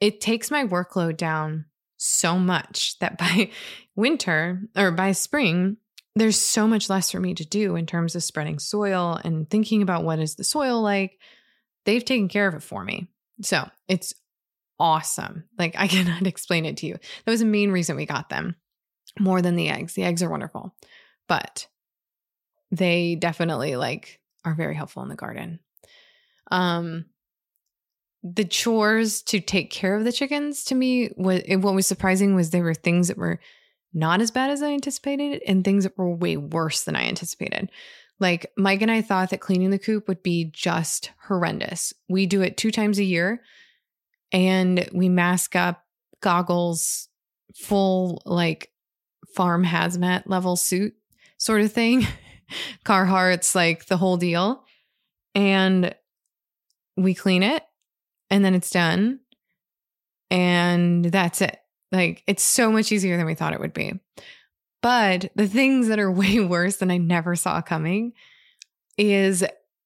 It 0.00 0.20
takes 0.20 0.50
my 0.50 0.64
workload 0.64 1.16
down 1.16 1.66
so 1.96 2.38
much 2.38 2.98
that 2.98 3.18
by 3.18 3.50
winter 3.94 4.62
or 4.76 4.90
by 4.90 5.12
spring, 5.12 5.76
there's 6.14 6.38
so 6.38 6.66
much 6.66 6.88
less 6.88 7.10
for 7.10 7.20
me 7.20 7.34
to 7.34 7.44
do 7.44 7.76
in 7.76 7.84
terms 7.84 8.14
of 8.14 8.22
spreading 8.22 8.58
soil 8.58 9.20
and 9.22 9.48
thinking 9.48 9.82
about 9.82 10.04
what 10.04 10.18
is 10.18 10.34
the 10.34 10.44
soil 10.44 10.80
like 10.80 11.18
they've 11.84 12.04
taken 12.04 12.28
care 12.28 12.48
of 12.48 12.54
it 12.54 12.62
for 12.62 12.84
me. 12.84 13.08
So 13.42 13.68
it's 13.88 14.14
awesome. 14.78 15.44
Like 15.58 15.74
I 15.78 15.86
cannot 15.88 16.26
explain 16.26 16.64
it 16.64 16.78
to 16.78 16.86
you. 16.86 16.94
That 17.24 17.30
was 17.30 17.40
the 17.40 17.46
main 17.46 17.70
reason 17.70 17.96
we 17.96 18.06
got 18.06 18.28
them 18.28 18.56
more 19.18 19.42
than 19.42 19.56
the 19.56 19.68
eggs. 19.68 19.94
The 19.94 20.04
eggs 20.04 20.22
are 20.22 20.30
wonderful, 20.30 20.74
but 21.28 21.66
they 22.70 23.14
definitely 23.14 23.76
like 23.76 24.20
are 24.44 24.54
very 24.54 24.74
helpful 24.74 25.02
in 25.02 25.08
the 25.08 25.16
garden. 25.16 25.60
Um, 26.50 27.06
the 28.22 28.44
chores 28.44 29.22
to 29.22 29.40
take 29.40 29.70
care 29.70 29.94
of 29.94 30.04
the 30.04 30.12
chickens 30.12 30.64
to 30.64 30.74
me 30.74 31.10
was 31.16 31.42
what 31.48 31.74
was 31.74 31.86
surprising 31.86 32.34
was 32.34 32.50
there 32.50 32.62
were 32.62 32.74
things 32.74 33.08
that 33.08 33.18
were 33.18 33.40
not 33.94 34.20
as 34.20 34.30
bad 34.30 34.50
as 34.50 34.62
I 34.62 34.72
anticipated 34.72 35.42
and 35.46 35.64
things 35.64 35.84
that 35.84 35.96
were 35.96 36.10
way 36.10 36.36
worse 36.36 36.84
than 36.84 36.96
I 36.96 37.04
anticipated. 37.04 37.70
Like 38.18 38.50
Mike 38.56 38.82
and 38.82 38.90
I 38.90 39.02
thought 39.02 39.30
that 39.30 39.40
cleaning 39.40 39.70
the 39.70 39.78
coop 39.78 40.08
would 40.08 40.22
be 40.22 40.50
just 40.52 41.12
horrendous. 41.28 41.92
We 42.08 42.26
do 42.26 42.42
it 42.42 42.56
two 42.56 42.70
times 42.70 42.98
a 42.98 43.04
year 43.04 43.42
and 44.32 44.88
we 44.92 45.08
mask 45.08 45.56
up 45.56 45.84
goggles, 46.20 47.08
full 47.54 48.22
like 48.24 48.70
farm 49.34 49.64
hazmat 49.64 50.24
level 50.26 50.56
suit 50.56 50.94
sort 51.38 51.60
of 51.60 51.72
thing. 51.72 52.06
Carhartt's 52.84 53.54
like 53.54 53.86
the 53.86 53.96
whole 53.96 54.16
deal. 54.16 54.64
And 55.34 55.94
we 56.96 57.14
clean 57.14 57.42
it 57.42 57.62
and 58.30 58.44
then 58.44 58.54
it's 58.54 58.70
done. 58.70 59.20
And 60.30 61.04
that's 61.04 61.40
it. 61.40 61.58
Like 61.92 62.22
it's 62.26 62.42
so 62.42 62.72
much 62.72 62.90
easier 62.90 63.16
than 63.16 63.26
we 63.26 63.34
thought 63.34 63.52
it 63.52 63.60
would 63.60 63.74
be. 63.74 63.94
But 64.82 65.30
the 65.34 65.48
things 65.48 65.88
that 65.88 65.98
are 65.98 66.10
way 66.12 66.40
worse 66.40 66.76
than 66.76 66.90
I 66.90 66.96
never 66.96 67.36
saw 67.36 67.60
coming 67.60 68.12
is 68.96 69.44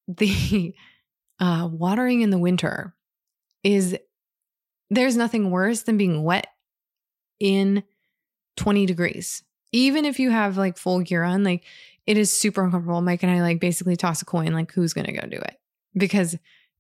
the 0.09 0.75
uh, 1.41 1.69
watering 1.71 2.23
in 2.23 2.31
the 2.31 2.39
winter 2.39 2.95
is 3.63 3.97
there's 4.91 5.17
nothing 5.17 5.51
worse 5.51 5.83
than 5.83 5.97
being 5.97 6.23
wet 6.23 6.49
in 7.39 7.83
20 8.57 8.87
degrees. 8.87 9.43
Even 9.73 10.05
if 10.05 10.19
you 10.19 10.31
have 10.31 10.57
like 10.57 10.77
full 10.77 11.01
gear 11.01 11.23
on, 11.23 11.45
like 11.45 11.65
it 12.07 12.19
is 12.19 12.31
super 12.31 12.65
uncomfortable. 12.65 13.01
Mike 13.01 13.23
and 13.23 13.33
I 13.33 13.41
like 13.41 13.61
basically 13.61 13.97
toss 13.97 14.21
a 14.21 14.25
coin, 14.25 14.53
like 14.53 14.73
who's 14.73 14.93
going 14.93 15.07
to 15.07 15.13
go 15.13 15.27
do 15.27 15.37
it? 15.37 15.57
Because 15.95 16.37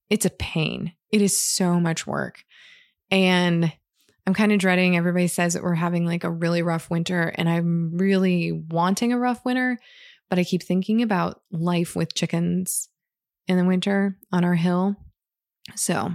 it's 0.09 0.27
a 0.27 0.31
pain. 0.31 0.93
It 1.13 1.23
is 1.23 1.39
so 1.39 1.79
much 1.79 2.07
work. 2.07 2.45
And 3.11 3.73
I'm 4.27 4.35
kind 4.35 4.53
of 4.53 4.59
dreading. 4.59 4.97
Everybody 4.97 5.29
says 5.29 5.55
that 5.55 5.63
we're 5.63 5.75
having 5.75 6.05
like 6.05 6.25
a 6.25 6.31
really 6.31 6.63
rough 6.63 6.91
winter, 6.91 7.33
and 7.35 7.49
I'm 7.49 7.97
really 7.97 8.53
wanting 8.53 9.13
a 9.13 9.19
rough 9.19 9.45
winter, 9.45 9.79
but 10.29 10.39
I 10.39 10.45
keep 10.45 10.63
thinking 10.63 11.03
about 11.03 11.41
life 11.51 11.97
with 11.97 12.15
chickens 12.15 12.89
in 13.49 13.57
the 13.57 13.65
winter 13.65 14.19
on 14.33 14.45
our 14.45 14.55
hill. 14.55 14.97
So 15.75 16.13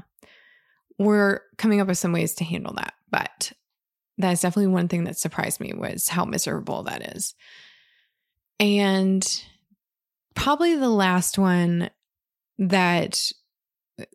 we're 0.98 1.42
coming 1.58 1.82
up 1.82 1.88
with 1.88 1.98
some 1.98 2.14
ways 2.14 2.36
to 2.36 2.44
handle 2.44 2.74
that. 2.74 2.94
But 3.10 3.52
that's 4.18 4.42
definitely 4.42 4.68
one 4.68 4.88
thing 4.88 5.06
that 5.06 5.18
surprised 5.18 5.60
me 5.60 5.74
was 5.74 6.10
how 6.10 6.26
miserable 6.26 6.84
that 6.84 7.16
is. 7.16 7.36
And 8.60 9.26
probably 10.36 10.76
the 10.76 10.90
last 10.90 11.38
one 11.38 11.90
that 12.60 13.32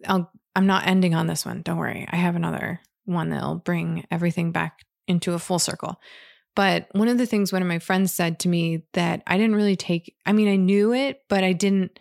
I'll 0.06 0.30
I'm 0.56 0.66
not 0.66 0.86
ending 0.86 1.14
on 1.14 1.26
this 1.26 1.46
one. 1.46 1.62
Don't 1.62 1.78
worry. 1.78 2.06
I 2.10 2.16
have 2.16 2.36
another 2.36 2.80
one 3.04 3.30
that'll 3.30 3.56
bring 3.56 4.04
everything 4.10 4.52
back 4.52 4.84
into 5.06 5.34
a 5.34 5.38
full 5.38 5.58
circle. 5.58 6.00
But 6.56 6.88
one 6.92 7.08
of 7.08 7.18
the 7.18 7.26
things 7.26 7.52
one 7.52 7.62
of 7.62 7.68
my 7.68 7.78
friends 7.78 8.12
said 8.12 8.40
to 8.40 8.48
me 8.48 8.82
that 8.94 9.22
I 9.26 9.36
didn't 9.36 9.54
really 9.54 9.76
take, 9.76 10.16
I 10.26 10.32
mean, 10.32 10.48
I 10.48 10.56
knew 10.56 10.92
it, 10.92 11.22
but 11.28 11.44
I 11.44 11.52
didn't 11.52 11.98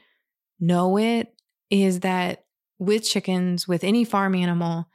know 0.60 0.98
it 0.98 1.34
is 1.70 2.02
that 2.02 2.46
with 2.80 3.04
chickens, 3.04 3.68
with 3.68 3.84
any 3.84 4.04
farm 4.04 4.34
animal, 4.34 4.88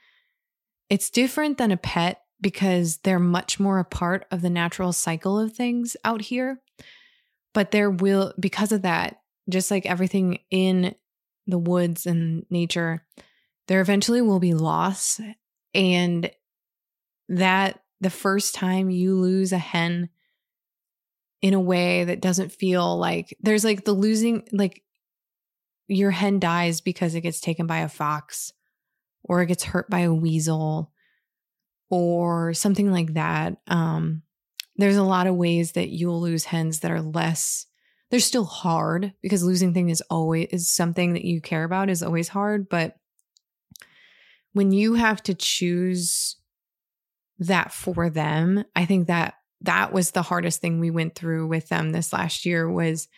it's 0.91 1.11
different 1.11 1.59
than 1.59 1.71
a 1.71 1.77
pet 1.77 2.23
because 2.41 2.99
they're 2.99 3.19
much 3.19 3.61
more 3.61 3.79
a 3.79 3.85
part 3.85 4.27
of 4.31 4.43
the 4.43 4.51
natural 4.51 4.93
cycle 4.93 5.39
of 5.39 5.53
things 5.53 5.97
out 6.05 6.23
here. 6.23 6.61
But 7.53 7.71
there 7.71 7.91
will, 7.91 8.35
because 8.39 8.73
of 8.73 8.83
that, 8.83 9.21
just 9.49 9.71
like 9.71 9.87
everything 9.87 10.41
in 10.51 10.95
the 11.47 11.59
woods 11.59 12.07
and 12.07 12.45
nature, 12.51 13.07
there 13.69 13.81
eventually 13.81 14.21
will 14.21 14.41
be 14.41 14.55
loss. 14.55 15.21
And 15.75 16.31
that 17.29 17.81
the 18.01 18.11
first 18.11 18.55
time 18.55 18.91
you 18.91 19.15
lose 19.15 19.53
a 19.53 19.59
hen 19.59 20.09
in 21.43 21.55
a 21.55 21.61
way 21.61 22.05
that 22.05 22.21
doesn't 22.21 22.53
feel 22.53 22.99
like 22.99 23.37
there's 23.41 23.65
like 23.65 23.85
the 23.85 23.93
losing, 23.93 24.43
like 24.53 24.83
your 25.87 26.11
hen 26.11 26.39
dies 26.39 26.81
because 26.81 27.15
it 27.15 27.21
gets 27.23 27.41
taken 27.41 27.67
by 27.67 27.79
a 27.79 27.89
fox 27.89 28.53
or 29.23 29.43
it 29.43 29.47
gets 29.47 29.65
hurt 29.65 29.89
by 29.91 30.01
a 30.01 30.15
weasel 30.15 30.93
or 31.91 32.55
something 32.55 32.91
like 32.91 33.15
that. 33.15 33.57
Um, 33.67 34.23
there's 34.77 34.97
a 34.97 35.03
lot 35.03 35.27
of 35.27 35.37
ways 35.37 35.73
that 35.73 35.89
you'll 35.89 36.21
lose 36.21 36.45
hens 36.45 36.81
that 36.81 36.91
are 36.91 37.03
less 37.03 37.67
they're 38.11 38.21
still 38.21 38.45
hard 38.45 39.13
because 39.23 39.43
losing 39.43 39.75
thing 39.75 39.89
is 39.89 40.01
always 40.03 40.47
is 40.51 40.71
something 40.71 41.15
that 41.15 41.25
you 41.25 41.41
care 41.41 41.65
about 41.65 41.91
is 41.91 42.03
always 42.03 42.29
hard 42.29 42.69
but 42.69 42.97
when 44.53 44.71
you 44.71 44.95
have 44.95 45.23
to 45.23 45.35
choose 45.35 46.37
that 47.39 47.73
for 47.73 48.11
them 48.11 48.65
i 48.77 48.85
think 48.85 49.09
that 49.09 49.35
that 49.61 49.93
was 49.93 50.11
the 50.11 50.23
hardest 50.23 50.61
thing 50.61 50.79
we 50.79 50.91
went 50.91 51.15
through 51.15 51.47
with 51.47 51.69
them 51.69 51.91
this 51.91 52.13
last 52.13 52.45
year 52.45 52.71
was 52.71 53.09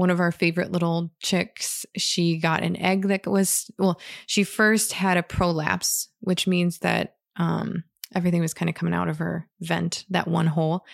one 0.00 0.10
of 0.10 0.20
our 0.20 0.32
favorite 0.32 0.72
little 0.72 1.10
chicks 1.20 1.84
she 1.96 2.38
got 2.38 2.62
an 2.62 2.76
egg 2.76 3.08
that 3.08 3.26
was 3.26 3.70
well 3.78 4.00
she 4.26 4.44
first 4.44 4.92
had 4.92 5.16
a 5.16 5.22
prolapse 5.22 6.08
which 6.20 6.46
means 6.46 6.78
that 6.78 7.16
um 7.36 7.84
everything 8.14 8.40
was 8.40 8.54
kind 8.54 8.68
of 8.68 8.74
coming 8.74 8.94
out 8.94 9.08
of 9.08 9.18
her 9.18 9.48
vent, 9.60 10.04
that 10.10 10.28
one 10.28 10.46
hole. 10.46 10.84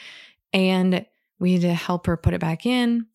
And 0.52 1.06
we 1.38 1.54
had 1.54 1.62
to 1.62 1.74
help 1.74 2.06
her 2.06 2.16
put 2.16 2.34
it 2.34 2.40
back 2.40 2.66
in. 2.66 3.06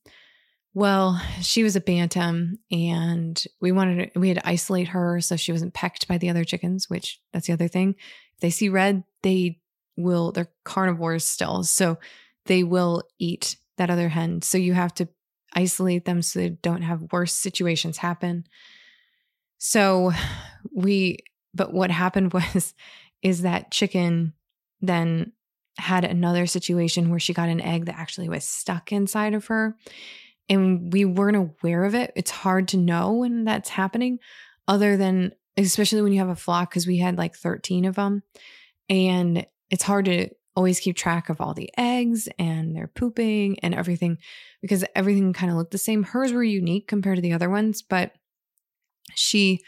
Well, 0.73 1.21
she 1.41 1.63
was 1.63 1.75
a 1.75 1.81
bantam 1.81 2.59
and 2.71 3.41
we 3.59 3.71
wanted 3.71 4.13
to, 4.13 4.19
we 4.19 4.29
had 4.29 4.37
to 4.37 4.47
isolate 4.47 4.89
her 4.89 5.19
so 5.19 5.35
she 5.35 5.51
wasn't 5.51 5.73
pecked 5.73 6.07
by 6.07 6.17
the 6.17 6.29
other 6.29 6.45
chickens, 6.45 6.89
which 6.89 7.19
that's 7.33 7.47
the 7.47 7.53
other 7.53 7.67
thing. 7.67 7.95
If 8.35 8.39
they 8.39 8.49
see 8.49 8.69
red, 8.69 9.03
they 9.21 9.59
will, 9.97 10.31
they're 10.31 10.51
carnivores 10.63 11.25
still. 11.25 11.63
So 11.63 11.97
they 12.45 12.63
will 12.63 13.03
eat 13.19 13.57
that 13.77 13.89
other 13.89 14.09
hen. 14.09 14.41
So 14.41 14.57
you 14.57 14.73
have 14.73 14.93
to 14.95 15.09
isolate 15.53 16.05
them 16.05 16.21
so 16.21 16.39
they 16.39 16.49
don't 16.49 16.81
have 16.81 17.11
worse 17.11 17.33
situations 17.33 17.97
happen. 17.97 18.45
So 19.57 20.11
we, 20.73 21.19
but 21.53 21.73
what 21.73 21.91
happened 21.91 22.33
was 22.33 22.73
is 23.21 23.43
that 23.43 23.71
chicken 23.71 24.33
then 24.81 25.31
had 25.77 26.03
another 26.03 26.45
situation 26.45 27.09
where 27.09 27.19
she 27.19 27.33
got 27.33 27.49
an 27.49 27.61
egg 27.61 27.85
that 27.85 27.97
actually 27.97 28.29
was 28.29 28.45
stuck 28.45 28.91
inside 28.91 29.33
of 29.33 29.47
her 29.47 29.75
and 30.49 30.91
we 30.91 31.05
weren't 31.05 31.37
aware 31.37 31.85
of 31.85 31.95
it. 31.95 32.11
It's 32.15 32.31
hard 32.31 32.67
to 32.69 32.77
know 32.77 33.13
when 33.13 33.45
that's 33.45 33.69
happening 33.69 34.19
other 34.67 34.97
than 34.97 35.33
especially 35.57 36.01
when 36.01 36.13
you 36.13 36.19
have 36.19 36.29
a 36.29 36.35
flock 36.35 36.69
because 36.69 36.87
we 36.87 36.97
had 36.97 37.17
like 37.17 37.35
13 37.35 37.85
of 37.85 37.95
them 37.95 38.23
and 38.89 39.45
it's 39.69 39.83
hard 39.83 40.05
to 40.05 40.29
always 40.55 40.79
keep 40.79 40.95
track 40.95 41.29
of 41.29 41.39
all 41.39 41.53
the 41.53 41.71
eggs 41.77 42.27
and 42.37 42.75
their 42.75 42.87
pooping 42.87 43.57
and 43.59 43.73
everything 43.73 44.17
because 44.61 44.83
everything 44.95 45.33
kind 45.33 45.51
of 45.51 45.57
looked 45.57 45.71
the 45.71 45.77
same. 45.77 46.03
Hers 46.03 46.33
were 46.33 46.43
unique 46.43 46.87
compared 46.87 47.17
to 47.17 47.21
the 47.21 47.33
other 47.33 47.49
ones, 47.49 47.81
but 47.81 48.13
she 49.15 49.61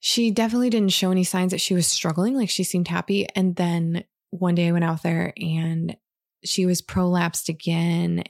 she 0.00 0.30
definitely 0.30 0.68
didn't 0.68 0.92
show 0.92 1.10
any 1.10 1.24
signs 1.24 1.52
that 1.52 1.62
she 1.62 1.72
was 1.72 1.86
struggling. 1.86 2.36
Like 2.36 2.50
she 2.50 2.62
seemed 2.62 2.88
happy. 2.88 3.26
And 3.34 3.56
then 3.56 4.04
one 4.30 4.54
day 4.54 4.68
I 4.68 4.72
went 4.72 4.84
out 4.84 5.02
there 5.02 5.32
and 5.40 5.96
she 6.44 6.66
was 6.66 6.82
prolapsed 6.82 7.48
again. 7.48 8.22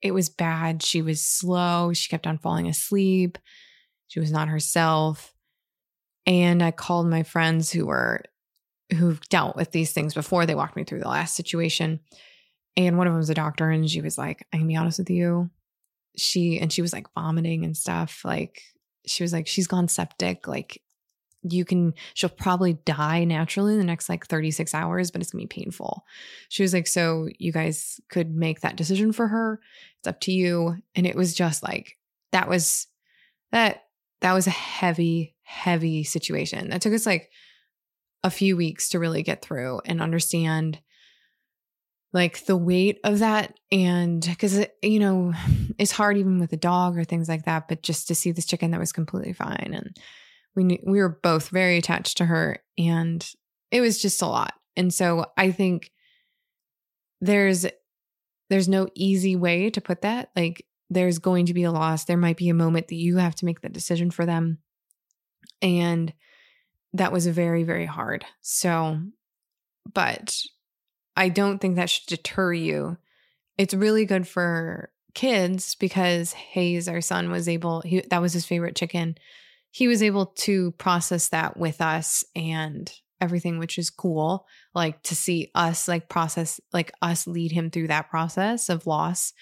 It 0.00 0.12
was 0.12 0.30
bad. 0.30 0.82
She 0.82 1.02
was 1.02 1.22
slow. 1.22 1.92
She 1.92 2.08
kept 2.08 2.26
on 2.26 2.38
falling 2.38 2.66
asleep. 2.66 3.36
She 4.06 4.20
was 4.20 4.32
not 4.32 4.48
herself. 4.48 5.34
And 6.24 6.62
I 6.62 6.70
called 6.70 7.08
my 7.08 7.24
friends 7.24 7.70
who 7.70 7.86
were 7.86 8.22
who've 8.96 9.20
dealt 9.28 9.56
with 9.56 9.70
these 9.70 9.92
things 9.92 10.14
before. 10.14 10.46
They 10.46 10.54
walked 10.54 10.76
me 10.76 10.84
through 10.84 11.00
the 11.00 11.08
last 11.08 11.34
situation. 11.34 12.00
And 12.76 12.96
one 12.96 13.06
of 13.06 13.12
them 13.12 13.18
was 13.18 13.30
a 13.30 13.34
doctor, 13.34 13.70
and 13.70 13.88
she 13.90 14.00
was 14.00 14.16
like, 14.16 14.46
I 14.52 14.58
can 14.58 14.68
be 14.68 14.76
honest 14.76 14.98
with 14.98 15.10
you. 15.10 15.50
She 16.16 16.58
and 16.60 16.72
she 16.72 16.82
was 16.82 16.92
like 16.92 17.12
vomiting 17.14 17.64
and 17.64 17.76
stuff. 17.76 18.22
Like 18.24 18.62
she 19.06 19.22
was 19.22 19.32
like, 19.32 19.46
she's 19.46 19.66
gone 19.66 19.88
septic. 19.88 20.46
Like 20.46 20.80
you 21.42 21.64
can 21.64 21.94
she'll 22.14 22.30
probably 22.30 22.74
die 22.84 23.24
naturally 23.24 23.72
in 23.72 23.78
the 23.78 23.84
next 23.84 24.08
like 24.08 24.26
36 24.26 24.74
hours 24.74 25.10
but 25.10 25.20
it's 25.20 25.30
to 25.30 25.36
be 25.36 25.46
painful 25.46 26.04
she 26.48 26.62
was 26.62 26.74
like 26.74 26.86
so 26.86 27.28
you 27.38 27.52
guys 27.52 28.00
could 28.10 28.34
make 28.34 28.60
that 28.60 28.76
decision 28.76 29.12
for 29.12 29.28
her 29.28 29.60
it's 29.98 30.08
up 30.08 30.20
to 30.20 30.32
you 30.32 30.76
and 30.94 31.06
it 31.06 31.14
was 31.14 31.34
just 31.34 31.62
like 31.62 31.96
that 32.32 32.48
was 32.48 32.88
that 33.52 33.84
that 34.20 34.32
was 34.32 34.46
a 34.46 34.50
heavy 34.50 35.36
heavy 35.42 36.02
situation 36.02 36.70
that 36.70 36.82
took 36.82 36.92
us 36.92 37.06
like 37.06 37.30
a 38.22 38.30
few 38.30 38.56
weeks 38.56 38.90
to 38.90 38.98
really 38.98 39.22
get 39.22 39.42
through 39.42 39.80
and 39.84 40.02
understand 40.02 40.80
like 42.12 42.44
the 42.46 42.56
weight 42.56 42.98
of 43.04 43.18
that 43.18 43.58
and 43.70 44.22
because 44.22 44.64
you 44.82 44.98
know 44.98 45.32
it's 45.78 45.92
hard 45.92 46.16
even 46.16 46.38
with 46.38 46.52
a 46.52 46.56
dog 46.56 46.96
or 46.96 47.04
things 47.04 47.28
like 47.28 47.44
that 47.44 47.68
but 47.68 47.82
just 47.82 48.08
to 48.08 48.14
see 48.14 48.32
this 48.32 48.46
chicken 48.46 48.70
that 48.70 48.80
was 48.80 48.92
completely 48.92 49.32
fine 49.32 49.72
and 49.72 49.96
we 50.58 50.64
knew, 50.64 50.78
we 50.84 51.00
were 51.00 51.20
both 51.22 51.48
very 51.50 51.78
attached 51.78 52.18
to 52.18 52.26
her 52.26 52.58
and 52.76 53.26
it 53.70 53.80
was 53.80 54.00
just 54.00 54.20
a 54.22 54.26
lot. 54.26 54.54
And 54.76 54.92
so 54.92 55.26
I 55.36 55.52
think 55.52 55.90
there's 57.20 57.66
there's 58.50 58.68
no 58.68 58.88
easy 58.94 59.36
way 59.36 59.70
to 59.70 59.80
put 59.80 60.02
that. 60.02 60.30
Like 60.34 60.66
there's 60.90 61.18
going 61.18 61.46
to 61.46 61.54
be 61.54 61.64
a 61.64 61.70
loss. 61.70 62.04
There 62.04 62.16
might 62.16 62.36
be 62.36 62.48
a 62.48 62.54
moment 62.54 62.88
that 62.88 62.96
you 62.96 63.18
have 63.18 63.34
to 63.36 63.44
make 63.44 63.60
that 63.60 63.72
decision 63.72 64.10
for 64.10 64.26
them. 64.26 64.58
And 65.60 66.12
that 66.92 67.12
was 67.12 67.26
very 67.26 67.64
very 67.64 67.86
hard. 67.86 68.24
So 68.40 69.00
but 69.92 70.36
I 71.16 71.30
don't 71.30 71.58
think 71.58 71.76
that 71.76 71.90
should 71.90 72.06
deter 72.06 72.52
you. 72.52 72.98
It's 73.56 73.74
really 73.74 74.04
good 74.04 74.28
for 74.28 74.90
kids 75.14 75.74
because 75.74 76.32
Hayes, 76.32 76.86
our 76.86 77.00
son, 77.00 77.30
was 77.30 77.48
able, 77.48 77.80
he, 77.80 78.02
that 78.02 78.20
was 78.20 78.32
his 78.32 78.46
favorite 78.46 78.76
chicken 78.76 79.16
he 79.70 79.88
was 79.88 80.02
able 80.02 80.26
to 80.26 80.72
process 80.72 81.28
that 81.28 81.56
with 81.56 81.80
us 81.80 82.24
and 82.34 82.90
everything 83.20 83.58
which 83.58 83.78
is 83.78 83.90
cool 83.90 84.46
like 84.74 85.02
to 85.02 85.14
see 85.14 85.50
us 85.54 85.88
like 85.88 86.08
process 86.08 86.60
like 86.72 86.92
us 87.02 87.26
lead 87.26 87.50
him 87.50 87.70
through 87.70 87.88
that 87.88 88.08
process 88.10 88.68
of 88.68 88.86
loss 88.86 89.32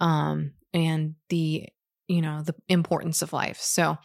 um 0.00 0.52
and 0.72 1.16
the 1.28 1.68
you 2.06 2.22
know 2.22 2.42
the 2.42 2.54
importance 2.68 3.20
of 3.20 3.32
life 3.32 3.58
so 3.60 3.98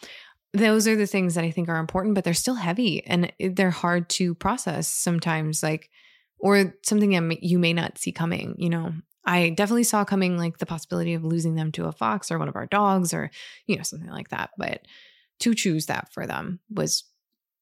those 0.54 0.88
are 0.88 0.96
the 0.96 1.08
things 1.08 1.36
that 1.36 1.44
i 1.44 1.52
think 1.52 1.70
are 1.70 1.78
important 1.78 2.16
but 2.16 2.24
they're 2.24 2.34
still 2.34 2.56
heavy 2.56 3.06
and 3.06 3.32
they're 3.40 3.72
hard 3.72 4.08
to 4.10 4.36
process 4.36 4.88
sometimes 4.88 5.64
like 5.64 5.90
or 6.40 6.76
something 6.84 7.38
you 7.42 7.60
may 7.60 7.74
not 7.74 7.98
see 7.98 8.12
coming 8.12 8.56
you 8.58 8.70
know 8.70 8.94
i 9.26 9.50
definitely 9.50 9.84
saw 9.84 10.04
coming 10.06 10.38
like 10.38 10.58
the 10.58 10.66
possibility 10.66 11.14
of 11.14 11.24
losing 11.24 11.56
them 11.56 11.72
to 11.72 11.86
a 11.86 11.92
fox 11.92 12.32
or 12.32 12.38
one 12.38 12.50
of 12.50 12.56
our 12.56 12.68
dogs 12.68 13.14
or 13.14 13.30
you 13.68 13.76
know 13.76 13.84
something 13.84 14.10
like 14.10 14.30
that 14.30 14.52
but 14.58 14.82
to 15.40 15.54
choose 15.54 15.88
that 15.88 16.12
for 16.14 16.26
them 16.26 16.60
was 16.70 17.04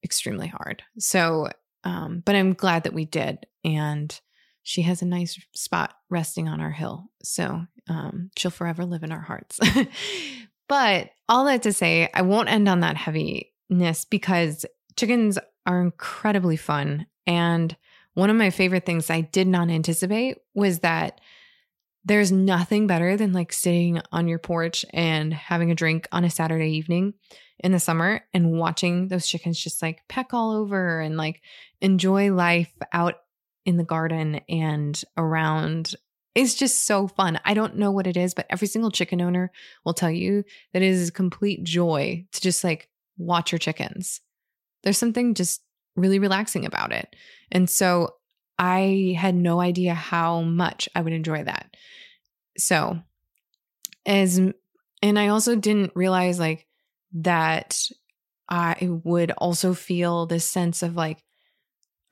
extremely 0.04 0.48
hard. 0.48 0.82
So, 0.98 1.48
um, 1.84 2.22
but 2.24 2.34
I'm 2.34 2.54
glad 2.54 2.84
that 2.84 2.94
we 2.94 3.04
did. 3.04 3.46
And 3.64 4.18
she 4.62 4.82
has 4.82 5.02
a 5.02 5.06
nice 5.06 5.40
spot 5.54 5.94
resting 6.08 6.48
on 6.48 6.60
our 6.60 6.70
hill. 6.70 7.10
So 7.22 7.66
um, 7.88 8.30
she'll 8.36 8.50
forever 8.50 8.84
live 8.84 9.02
in 9.02 9.12
our 9.12 9.20
hearts. 9.20 9.58
but 10.68 11.10
all 11.28 11.44
that 11.46 11.62
to 11.62 11.72
say, 11.72 12.08
I 12.12 12.22
won't 12.22 12.48
end 12.48 12.68
on 12.68 12.80
that 12.80 12.96
heaviness 12.96 14.04
because 14.04 14.66
chickens 14.96 15.38
are 15.66 15.80
incredibly 15.80 16.56
fun. 16.56 17.06
And 17.26 17.76
one 18.14 18.30
of 18.30 18.36
my 18.36 18.50
favorite 18.50 18.84
things 18.84 19.10
I 19.10 19.22
did 19.22 19.46
not 19.46 19.70
anticipate 19.70 20.38
was 20.54 20.80
that 20.80 21.20
there's 22.04 22.32
nothing 22.32 22.86
better 22.86 23.16
than 23.16 23.32
like 23.32 23.52
sitting 23.52 24.00
on 24.10 24.28
your 24.28 24.38
porch 24.38 24.84
and 24.92 25.32
having 25.32 25.70
a 25.70 25.74
drink 25.74 26.08
on 26.10 26.24
a 26.24 26.30
Saturday 26.30 26.72
evening 26.72 27.14
in 27.60 27.72
the 27.72 27.78
summer 27.78 28.24
and 28.34 28.52
watching 28.52 29.08
those 29.08 29.26
chickens 29.26 29.58
just 29.58 29.82
like 29.82 30.06
peck 30.08 30.34
all 30.34 30.52
over 30.52 31.00
and 31.00 31.16
like 31.16 31.40
enjoy 31.80 32.32
life 32.32 32.72
out 32.92 33.14
in 33.64 33.76
the 33.76 33.84
garden 33.84 34.40
and 34.48 35.00
around 35.16 35.94
it's 36.34 36.54
just 36.54 36.86
so 36.86 37.08
fun. 37.08 37.38
I 37.44 37.54
don't 37.54 37.76
know 37.76 37.90
what 37.90 38.06
it 38.06 38.16
is, 38.16 38.34
but 38.34 38.46
every 38.48 38.66
single 38.66 38.90
chicken 38.90 39.20
owner 39.20 39.50
will 39.84 39.94
tell 39.94 40.10
you 40.10 40.44
that 40.72 40.82
it 40.82 40.88
is 40.88 41.08
a 41.08 41.12
complete 41.12 41.62
joy 41.64 42.26
to 42.32 42.40
just 42.40 42.64
like 42.64 42.88
watch 43.18 43.52
your 43.52 43.58
chickens. 43.58 44.20
There's 44.82 44.98
something 44.98 45.34
just 45.34 45.62
really 45.94 46.18
relaxing 46.18 46.64
about 46.64 46.92
it. 46.92 47.14
And 47.50 47.68
so 47.68 48.14
I 48.58 49.14
had 49.18 49.34
no 49.34 49.60
idea 49.60 49.94
how 49.94 50.42
much 50.42 50.88
I 50.94 51.02
would 51.02 51.12
enjoy 51.12 51.44
that. 51.44 51.76
So, 52.56 52.98
as 54.06 54.38
and 54.38 55.18
I 55.18 55.28
also 55.28 55.54
didn't 55.56 55.92
realize 55.94 56.38
like 56.38 56.66
that 57.14 57.78
I 58.48 58.76
would 59.04 59.30
also 59.32 59.74
feel 59.74 60.26
this 60.26 60.44
sense 60.44 60.82
of 60.82 60.94
like 60.94 61.22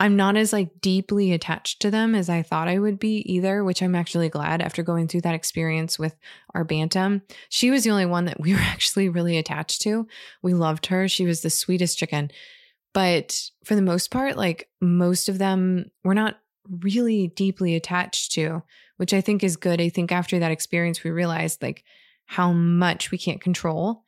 I'm 0.01 0.17
not 0.17 0.35
as 0.39 0.51
like 0.51 0.81
deeply 0.81 1.33
attached 1.33 1.81
to 1.83 1.91
them 1.91 2.15
as 2.15 2.31
I 2.31 2.43
thought 2.43 2.69
I 2.69 2.79
would 2.79 2.99
be 2.99 3.19
either, 3.31 3.63
which 3.63 3.83
I'm 3.83 3.95
actually 3.95 4.31
glad 4.31 4.63
after 4.63 4.83
going 4.83 5.09
through 5.09 5.21
that 5.23 5.35
experience 5.35 5.99
with 5.99 6.17
our 6.55 6.65
bantam. 6.65 7.21
She 7.51 7.71
was 7.71 7.85
the 7.85 7.91
only 7.91 8.07
one 8.07 8.25
that 8.25 8.41
we 8.41 8.55
were 8.55 8.61
actually 8.61 9.11
really 9.11 9.37
attached 9.37 9.83
to. 9.83 10.09
We 10.43 10.55
loved 10.55 10.87
her. 10.87 11.07
She 11.07 11.27
was 11.27 11.43
the 11.43 11.51
sweetest 11.51 11.99
chicken. 11.99 12.31
But 12.95 13.51
for 13.65 13.75
the 13.77 13.83
most 13.83 14.11
part, 14.11 14.39
like 14.39 14.71
most 14.81 15.29
of 15.29 15.37
them 15.37 15.91
we're 16.03 16.15
not 16.15 16.39
really 16.67 17.29
deeply 17.29 17.75
attached 17.75 18.33
to, 18.33 18.63
which 18.97 19.13
I 19.13 19.21
think 19.21 19.45
is 19.45 19.57
good. 19.57 19.83
I 19.83 19.91
think 19.91 20.13
after 20.13 20.39
that 20.39 20.51
experience, 20.51 21.05
we 21.05 21.11
realized 21.11 21.63
like 21.63 21.85
how 22.25 22.53
much 22.53 23.11
we 23.11 23.19
can't 23.19 23.41
control. 23.41 24.03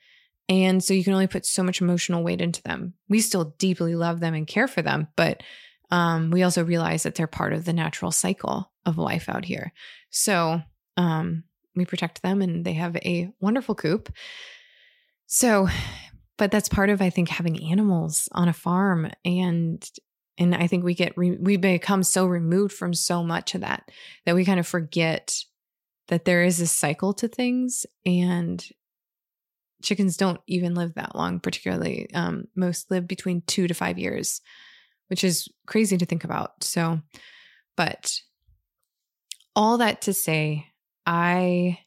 And 0.48 0.82
so 0.82 0.94
you 0.94 1.04
can 1.04 1.12
only 1.12 1.26
put 1.26 1.44
so 1.44 1.62
much 1.62 1.82
emotional 1.82 2.24
weight 2.24 2.40
into 2.40 2.62
them. 2.62 2.94
We 3.10 3.20
still 3.20 3.54
deeply 3.58 3.94
love 3.94 4.20
them 4.20 4.34
and 4.34 4.46
care 4.46 4.68
for 4.68 4.80
them, 4.80 5.08
but 5.16 5.42
um, 5.92 6.30
we 6.30 6.42
also 6.42 6.64
realize 6.64 7.02
that 7.02 7.14
they're 7.14 7.26
part 7.26 7.52
of 7.52 7.66
the 7.66 7.72
natural 7.74 8.10
cycle 8.10 8.72
of 8.86 8.96
life 8.96 9.28
out 9.28 9.44
here. 9.44 9.74
So 10.08 10.62
um, 10.96 11.44
we 11.76 11.84
protect 11.84 12.22
them 12.22 12.40
and 12.40 12.64
they 12.64 12.72
have 12.72 12.96
a 12.96 13.30
wonderful 13.40 13.74
coop. 13.74 14.10
So, 15.26 15.68
but 16.38 16.50
that's 16.50 16.70
part 16.70 16.88
of, 16.88 17.02
I 17.02 17.10
think, 17.10 17.28
having 17.28 17.70
animals 17.70 18.26
on 18.32 18.48
a 18.48 18.54
farm. 18.54 19.12
And 19.24 19.86
and 20.38 20.54
I 20.54 20.66
think 20.66 20.82
we 20.82 20.94
get, 20.94 21.12
re- 21.14 21.36
we 21.38 21.58
become 21.58 22.02
so 22.02 22.24
removed 22.24 22.72
from 22.72 22.94
so 22.94 23.22
much 23.22 23.54
of 23.54 23.60
that 23.60 23.90
that 24.24 24.34
we 24.34 24.46
kind 24.46 24.58
of 24.58 24.66
forget 24.66 25.36
that 26.08 26.24
there 26.24 26.42
is 26.42 26.58
a 26.58 26.66
cycle 26.66 27.12
to 27.12 27.28
things 27.28 27.84
and 28.06 28.66
chickens 29.82 30.16
don't 30.16 30.40
even 30.46 30.74
live 30.74 30.94
that 30.94 31.14
long 31.14 31.38
particularly 31.38 32.08
um, 32.14 32.46
most 32.56 32.90
live 32.90 33.06
between 33.06 33.42
two 33.42 33.66
to 33.68 33.74
five 33.74 33.98
years 33.98 34.40
which 35.12 35.24
is 35.24 35.46
crazy 35.66 35.98
to 35.98 36.06
think 36.06 36.24
about. 36.24 36.64
So, 36.64 37.02
but 37.76 38.18
all 39.54 39.76
that 39.76 40.00
to 40.02 40.14
say, 40.14 40.68
I 41.04 41.80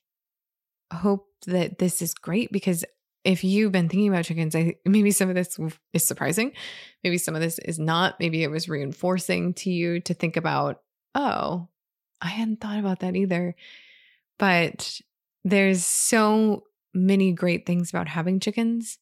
hope 0.93 1.25
that 1.47 1.79
this 1.79 2.03
is 2.03 2.13
great 2.13 2.51
because 2.51 2.85
if 3.23 3.43
you've 3.43 3.71
been 3.71 3.89
thinking 3.89 4.09
about 4.09 4.25
chickens, 4.25 4.55
I 4.55 4.75
maybe 4.85 5.09
some 5.09 5.27
of 5.27 5.33
this 5.33 5.57
is 5.91 6.05
surprising. 6.05 6.51
Maybe 7.03 7.17
some 7.17 7.33
of 7.33 7.41
this 7.41 7.57
is 7.57 7.79
not. 7.79 8.19
Maybe 8.19 8.43
it 8.43 8.51
was 8.51 8.69
reinforcing 8.69 9.55
to 9.55 9.71
you 9.71 10.01
to 10.01 10.13
think 10.13 10.37
about, 10.37 10.81
oh, 11.15 11.67
I 12.21 12.27
hadn't 12.27 12.61
thought 12.61 12.77
about 12.77 12.99
that 12.99 13.15
either. 13.15 13.55
But 14.37 15.01
there's 15.43 15.83
so 15.83 16.65
many 16.93 17.31
great 17.31 17.65
things 17.65 17.89
about 17.89 18.07
having 18.07 18.39
chickens 18.39 18.99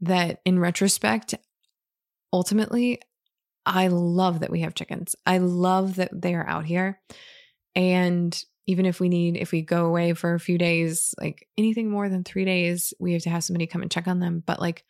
that 0.00 0.40
in 0.44 0.58
retrospect, 0.58 1.36
ultimately, 2.32 2.98
I 3.64 3.88
love 3.88 4.40
that 4.40 4.50
we 4.50 4.60
have 4.60 4.74
chickens. 4.74 5.14
I 5.24 5.38
love 5.38 5.96
that 5.96 6.10
they 6.12 6.34
are 6.34 6.46
out 6.46 6.64
here. 6.64 7.00
And 7.74 8.42
even 8.66 8.86
if 8.86 9.00
we 9.00 9.08
need, 9.08 9.36
if 9.36 9.52
we 9.52 9.62
go 9.62 9.86
away 9.86 10.14
for 10.14 10.34
a 10.34 10.40
few 10.40 10.58
days, 10.58 11.14
like 11.20 11.48
anything 11.56 11.90
more 11.90 12.08
than 12.08 12.24
three 12.24 12.44
days, 12.44 12.92
we 12.98 13.12
have 13.12 13.22
to 13.22 13.30
have 13.30 13.44
somebody 13.44 13.66
come 13.66 13.82
and 13.82 13.90
check 13.90 14.06
on 14.06 14.20
them. 14.20 14.42
But 14.44 14.60
like 14.60 14.84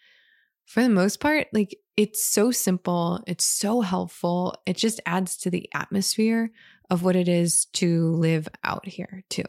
for 0.66 0.82
the 0.82 0.88
most 0.88 1.20
part, 1.20 1.48
like 1.52 1.76
it's 1.96 2.24
so 2.24 2.50
simple, 2.50 3.22
it's 3.26 3.44
so 3.44 3.80
helpful. 3.80 4.54
It 4.66 4.76
just 4.76 5.00
adds 5.06 5.37
to 5.38 5.50
the 5.50 5.68
atmosphere 5.74 6.50
of 6.90 7.02
what 7.02 7.16
it 7.16 7.28
is 7.28 7.66
to 7.74 8.14
live 8.14 8.48
out 8.64 8.87
here, 8.87 9.24
too. 9.30 9.44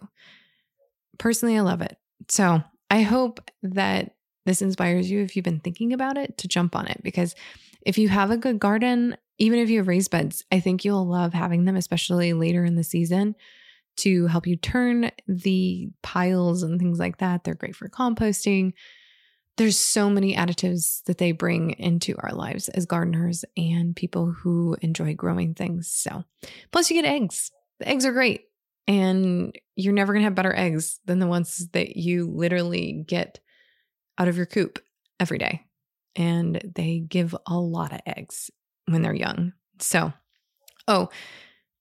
Personally, 1.17 1.57
I 1.57 1.61
love 1.61 1.81
it. 1.81 1.97
So 2.29 2.63
I 2.89 3.01
hope 3.01 3.49
that 3.63 4.15
this 4.45 4.61
inspires 4.61 5.09
you 5.09 5.21
if 5.21 5.35
you've 5.35 5.45
been 5.45 5.59
thinking 5.59 5.93
about 5.93 6.17
it 6.17 6.37
to 6.39 6.47
jump 6.47 6.75
on 6.75 6.87
it 6.87 7.01
because 7.03 7.35
if 7.85 7.97
you 7.97 8.09
have 8.09 8.31
a 8.31 8.37
good 8.37 8.59
garden, 8.59 9.17
even 9.37 9.59
if 9.59 9.69
you 9.69 9.79
have 9.79 9.87
raised 9.87 10.11
beds, 10.11 10.43
I 10.51 10.59
think 10.59 10.85
you'll 10.85 11.07
love 11.07 11.33
having 11.33 11.65
them, 11.65 11.75
especially 11.75 12.33
later 12.33 12.63
in 12.63 12.75
the 12.75 12.83
season 12.83 13.35
to 13.97 14.27
help 14.27 14.47
you 14.47 14.55
turn 14.55 15.11
the 15.27 15.89
piles 16.01 16.63
and 16.63 16.79
things 16.79 16.99
like 16.99 17.17
that. 17.17 17.43
They're 17.43 17.53
great 17.53 17.75
for 17.75 17.89
composting. 17.89 18.73
There's 19.57 19.77
so 19.77 20.09
many 20.09 20.35
additives 20.35 21.03
that 21.03 21.19
they 21.19 21.31
bring 21.31 21.71
into 21.71 22.15
our 22.17 22.33
lives 22.33 22.69
as 22.69 22.87
gardeners 22.87 23.45
and 23.55 23.95
people 23.95 24.31
who 24.31 24.75
enjoy 24.81 25.13
growing 25.13 25.53
things. 25.53 25.91
So, 25.91 26.23
plus 26.71 26.89
you 26.89 26.99
get 26.99 27.07
eggs. 27.07 27.51
The 27.79 27.87
eggs 27.87 28.05
are 28.05 28.13
great. 28.13 28.45
And 28.87 29.55
you're 29.75 29.93
never 29.93 30.11
going 30.11 30.21
to 30.21 30.25
have 30.25 30.35
better 30.35 30.55
eggs 30.55 30.99
than 31.05 31.19
the 31.19 31.27
ones 31.27 31.67
that 31.73 31.95
you 31.95 32.29
literally 32.29 33.03
get 33.07 33.39
out 34.17 34.27
of 34.27 34.35
your 34.35 34.45
coop 34.45 34.79
every 35.19 35.37
day 35.37 35.61
and 36.15 36.71
they 36.75 36.99
give 36.99 37.35
a 37.47 37.57
lot 37.57 37.93
of 37.93 38.01
eggs 38.05 38.51
when 38.87 39.01
they're 39.01 39.13
young. 39.13 39.53
So, 39.79 40.13
oh, 40.87 41.09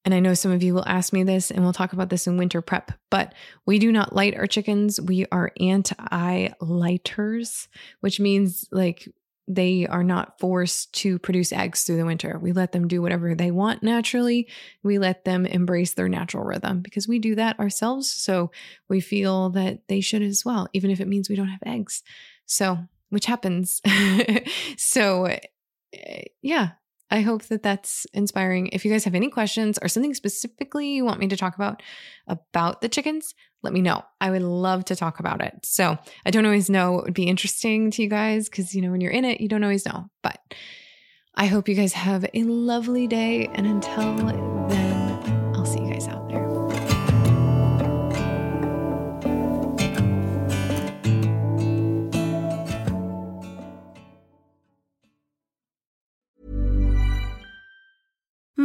and 0.05 0.15
I 0.15 0.21
know 0.21 0.35
some 0.35 0.51
of 0.51 0.63
you 0.63 0.75
will 0.75 0.89
ask 0.89 1.13
me 1.13 1.23
this, 1.23 1.51
and 1.51 1.63
we'll 1.63 1.73
talk 1.73 1.93
about 1.93 2.11
this 2.11 2.27
in 2.27 2.37
winter 2.37 2.61
prep, 2.61 2.93
but 3.11 3.35
we 3.67 3.79
do 3.79 3.93
not 3.93 4.15
light 4.15 4.37
our 4.37 4.47
chickens. 4.47 5.01
We 5.01 5.27
are 5.31 5.53
anti 5.61 6.49
lighters, 6.61 7.69
which 8.01 8.19
means 8.19 8.69
like 8.73 9.09
they 9.49 9.87
are 9.87 10.05
not 10.05 10.39
forced 10.39 10.93
to 10.95 11.19
produce 11.19 11.53
eggs 11.53 11.85
through 11.85 11.97
the 11.97 12.07
winter. 12.07 12.39
We 12.41 12.53
let 12.53 12.73
them 12.73 12.89
do 12.89 13.03
whatever 13.03 13.35
they 13.35 13.51
want 13.51 13.83
naturally. 13.83 14.49
We 14.83 14.99
let 14.99 15.25
them 15.25 15.47
embrace 15.47 15.95
their 15.95 16.09
natural 16.09 16.45
rhythm 16.45 16.81
because 16.81 17.09
we 17.09 17.19
do 17.19 17.35
that 17.35 17.59
ourselves. 17.59 18.11
So 18.11 18.51
we 18.89 19.01
feel 19.01 19.51
that 19.51 19.89
they 19.89 20.01
should 20.01 20.23
as 20.23 20.45
well, 20.45 20.69
even 20.73 20.91
if 20.91 21.01
it 21.01 21.09
means 21.09 21.29
we 21.29 21.37
don't 21.37 21.49
have 21.49 21.63
eggs. 21.67 22.03
So 22.47 22.79
which 23.13 23.27
happens. 23.27 23.83
so, 24.79 25.25
eh, 25.93 26.25
yeah, 26.41 26.71
I 27.11 27.21
hope 27.21 27.45
that 27.45 27.63
that's 27.63 28.07
inspiring. 28.15 28.69
If 28.69 28.87
you 28.87 28.91
guys 28.91 29.05
have 29.05 29.15
any 29.15 29.29
questions 29.29 29.79
or 29.83 29.89
something 29.89 30.15
specifically 30.15 30.95
you 30.95 31.05
want 31.05 31.21
me 31.21 31.29
to 31.29 31.37
talk 31.37 31.55
about 31.55 31.83
about 32.27 32.81
the 32.81 32.89
chickens, 32.89 33.35
let 33.63 33.75
me 33.75 33.83
know. 33.83 34.03
I 34.21 34.31
would 34.31 34.43
love 34.43 34.87
to 34.87 34.97
talk 34.97 35.21
about 35.21 35.43
it. 35.43 35.55
So, 35.65 35.99
I 36.25 36.31
don't 36.31 36.47
always 36.47 36.71
know 36.71 36.93
what 36.93 37.05
would 37.05 37.15
be 37.15 37.29
interesting 37.29 37.91
to 37.91 38.03
you 38.03 38.09
guys 38.09 38.49
because, 38.49 38.75
you 38.75 38.81
know, 38.81 38.91
when 38.91 39.03
you're 39.03 39.11
in 39.11 39.27
it, 39.27 39.43
you 39.43 39.49
don't 39.49 39.63
always 39.63 39.85
know. 39.85 40.09
But 40.23 40.41
I 41.35 41.47
hope 41.47 41.69
you 41.69 41.75
guys 41.75 41.93
have 41.93 42.25
a 42.33 42.45
lovely 42.45 43.07
day. 43.07 43.49
And 43.53 43.67
until 43.67 44.62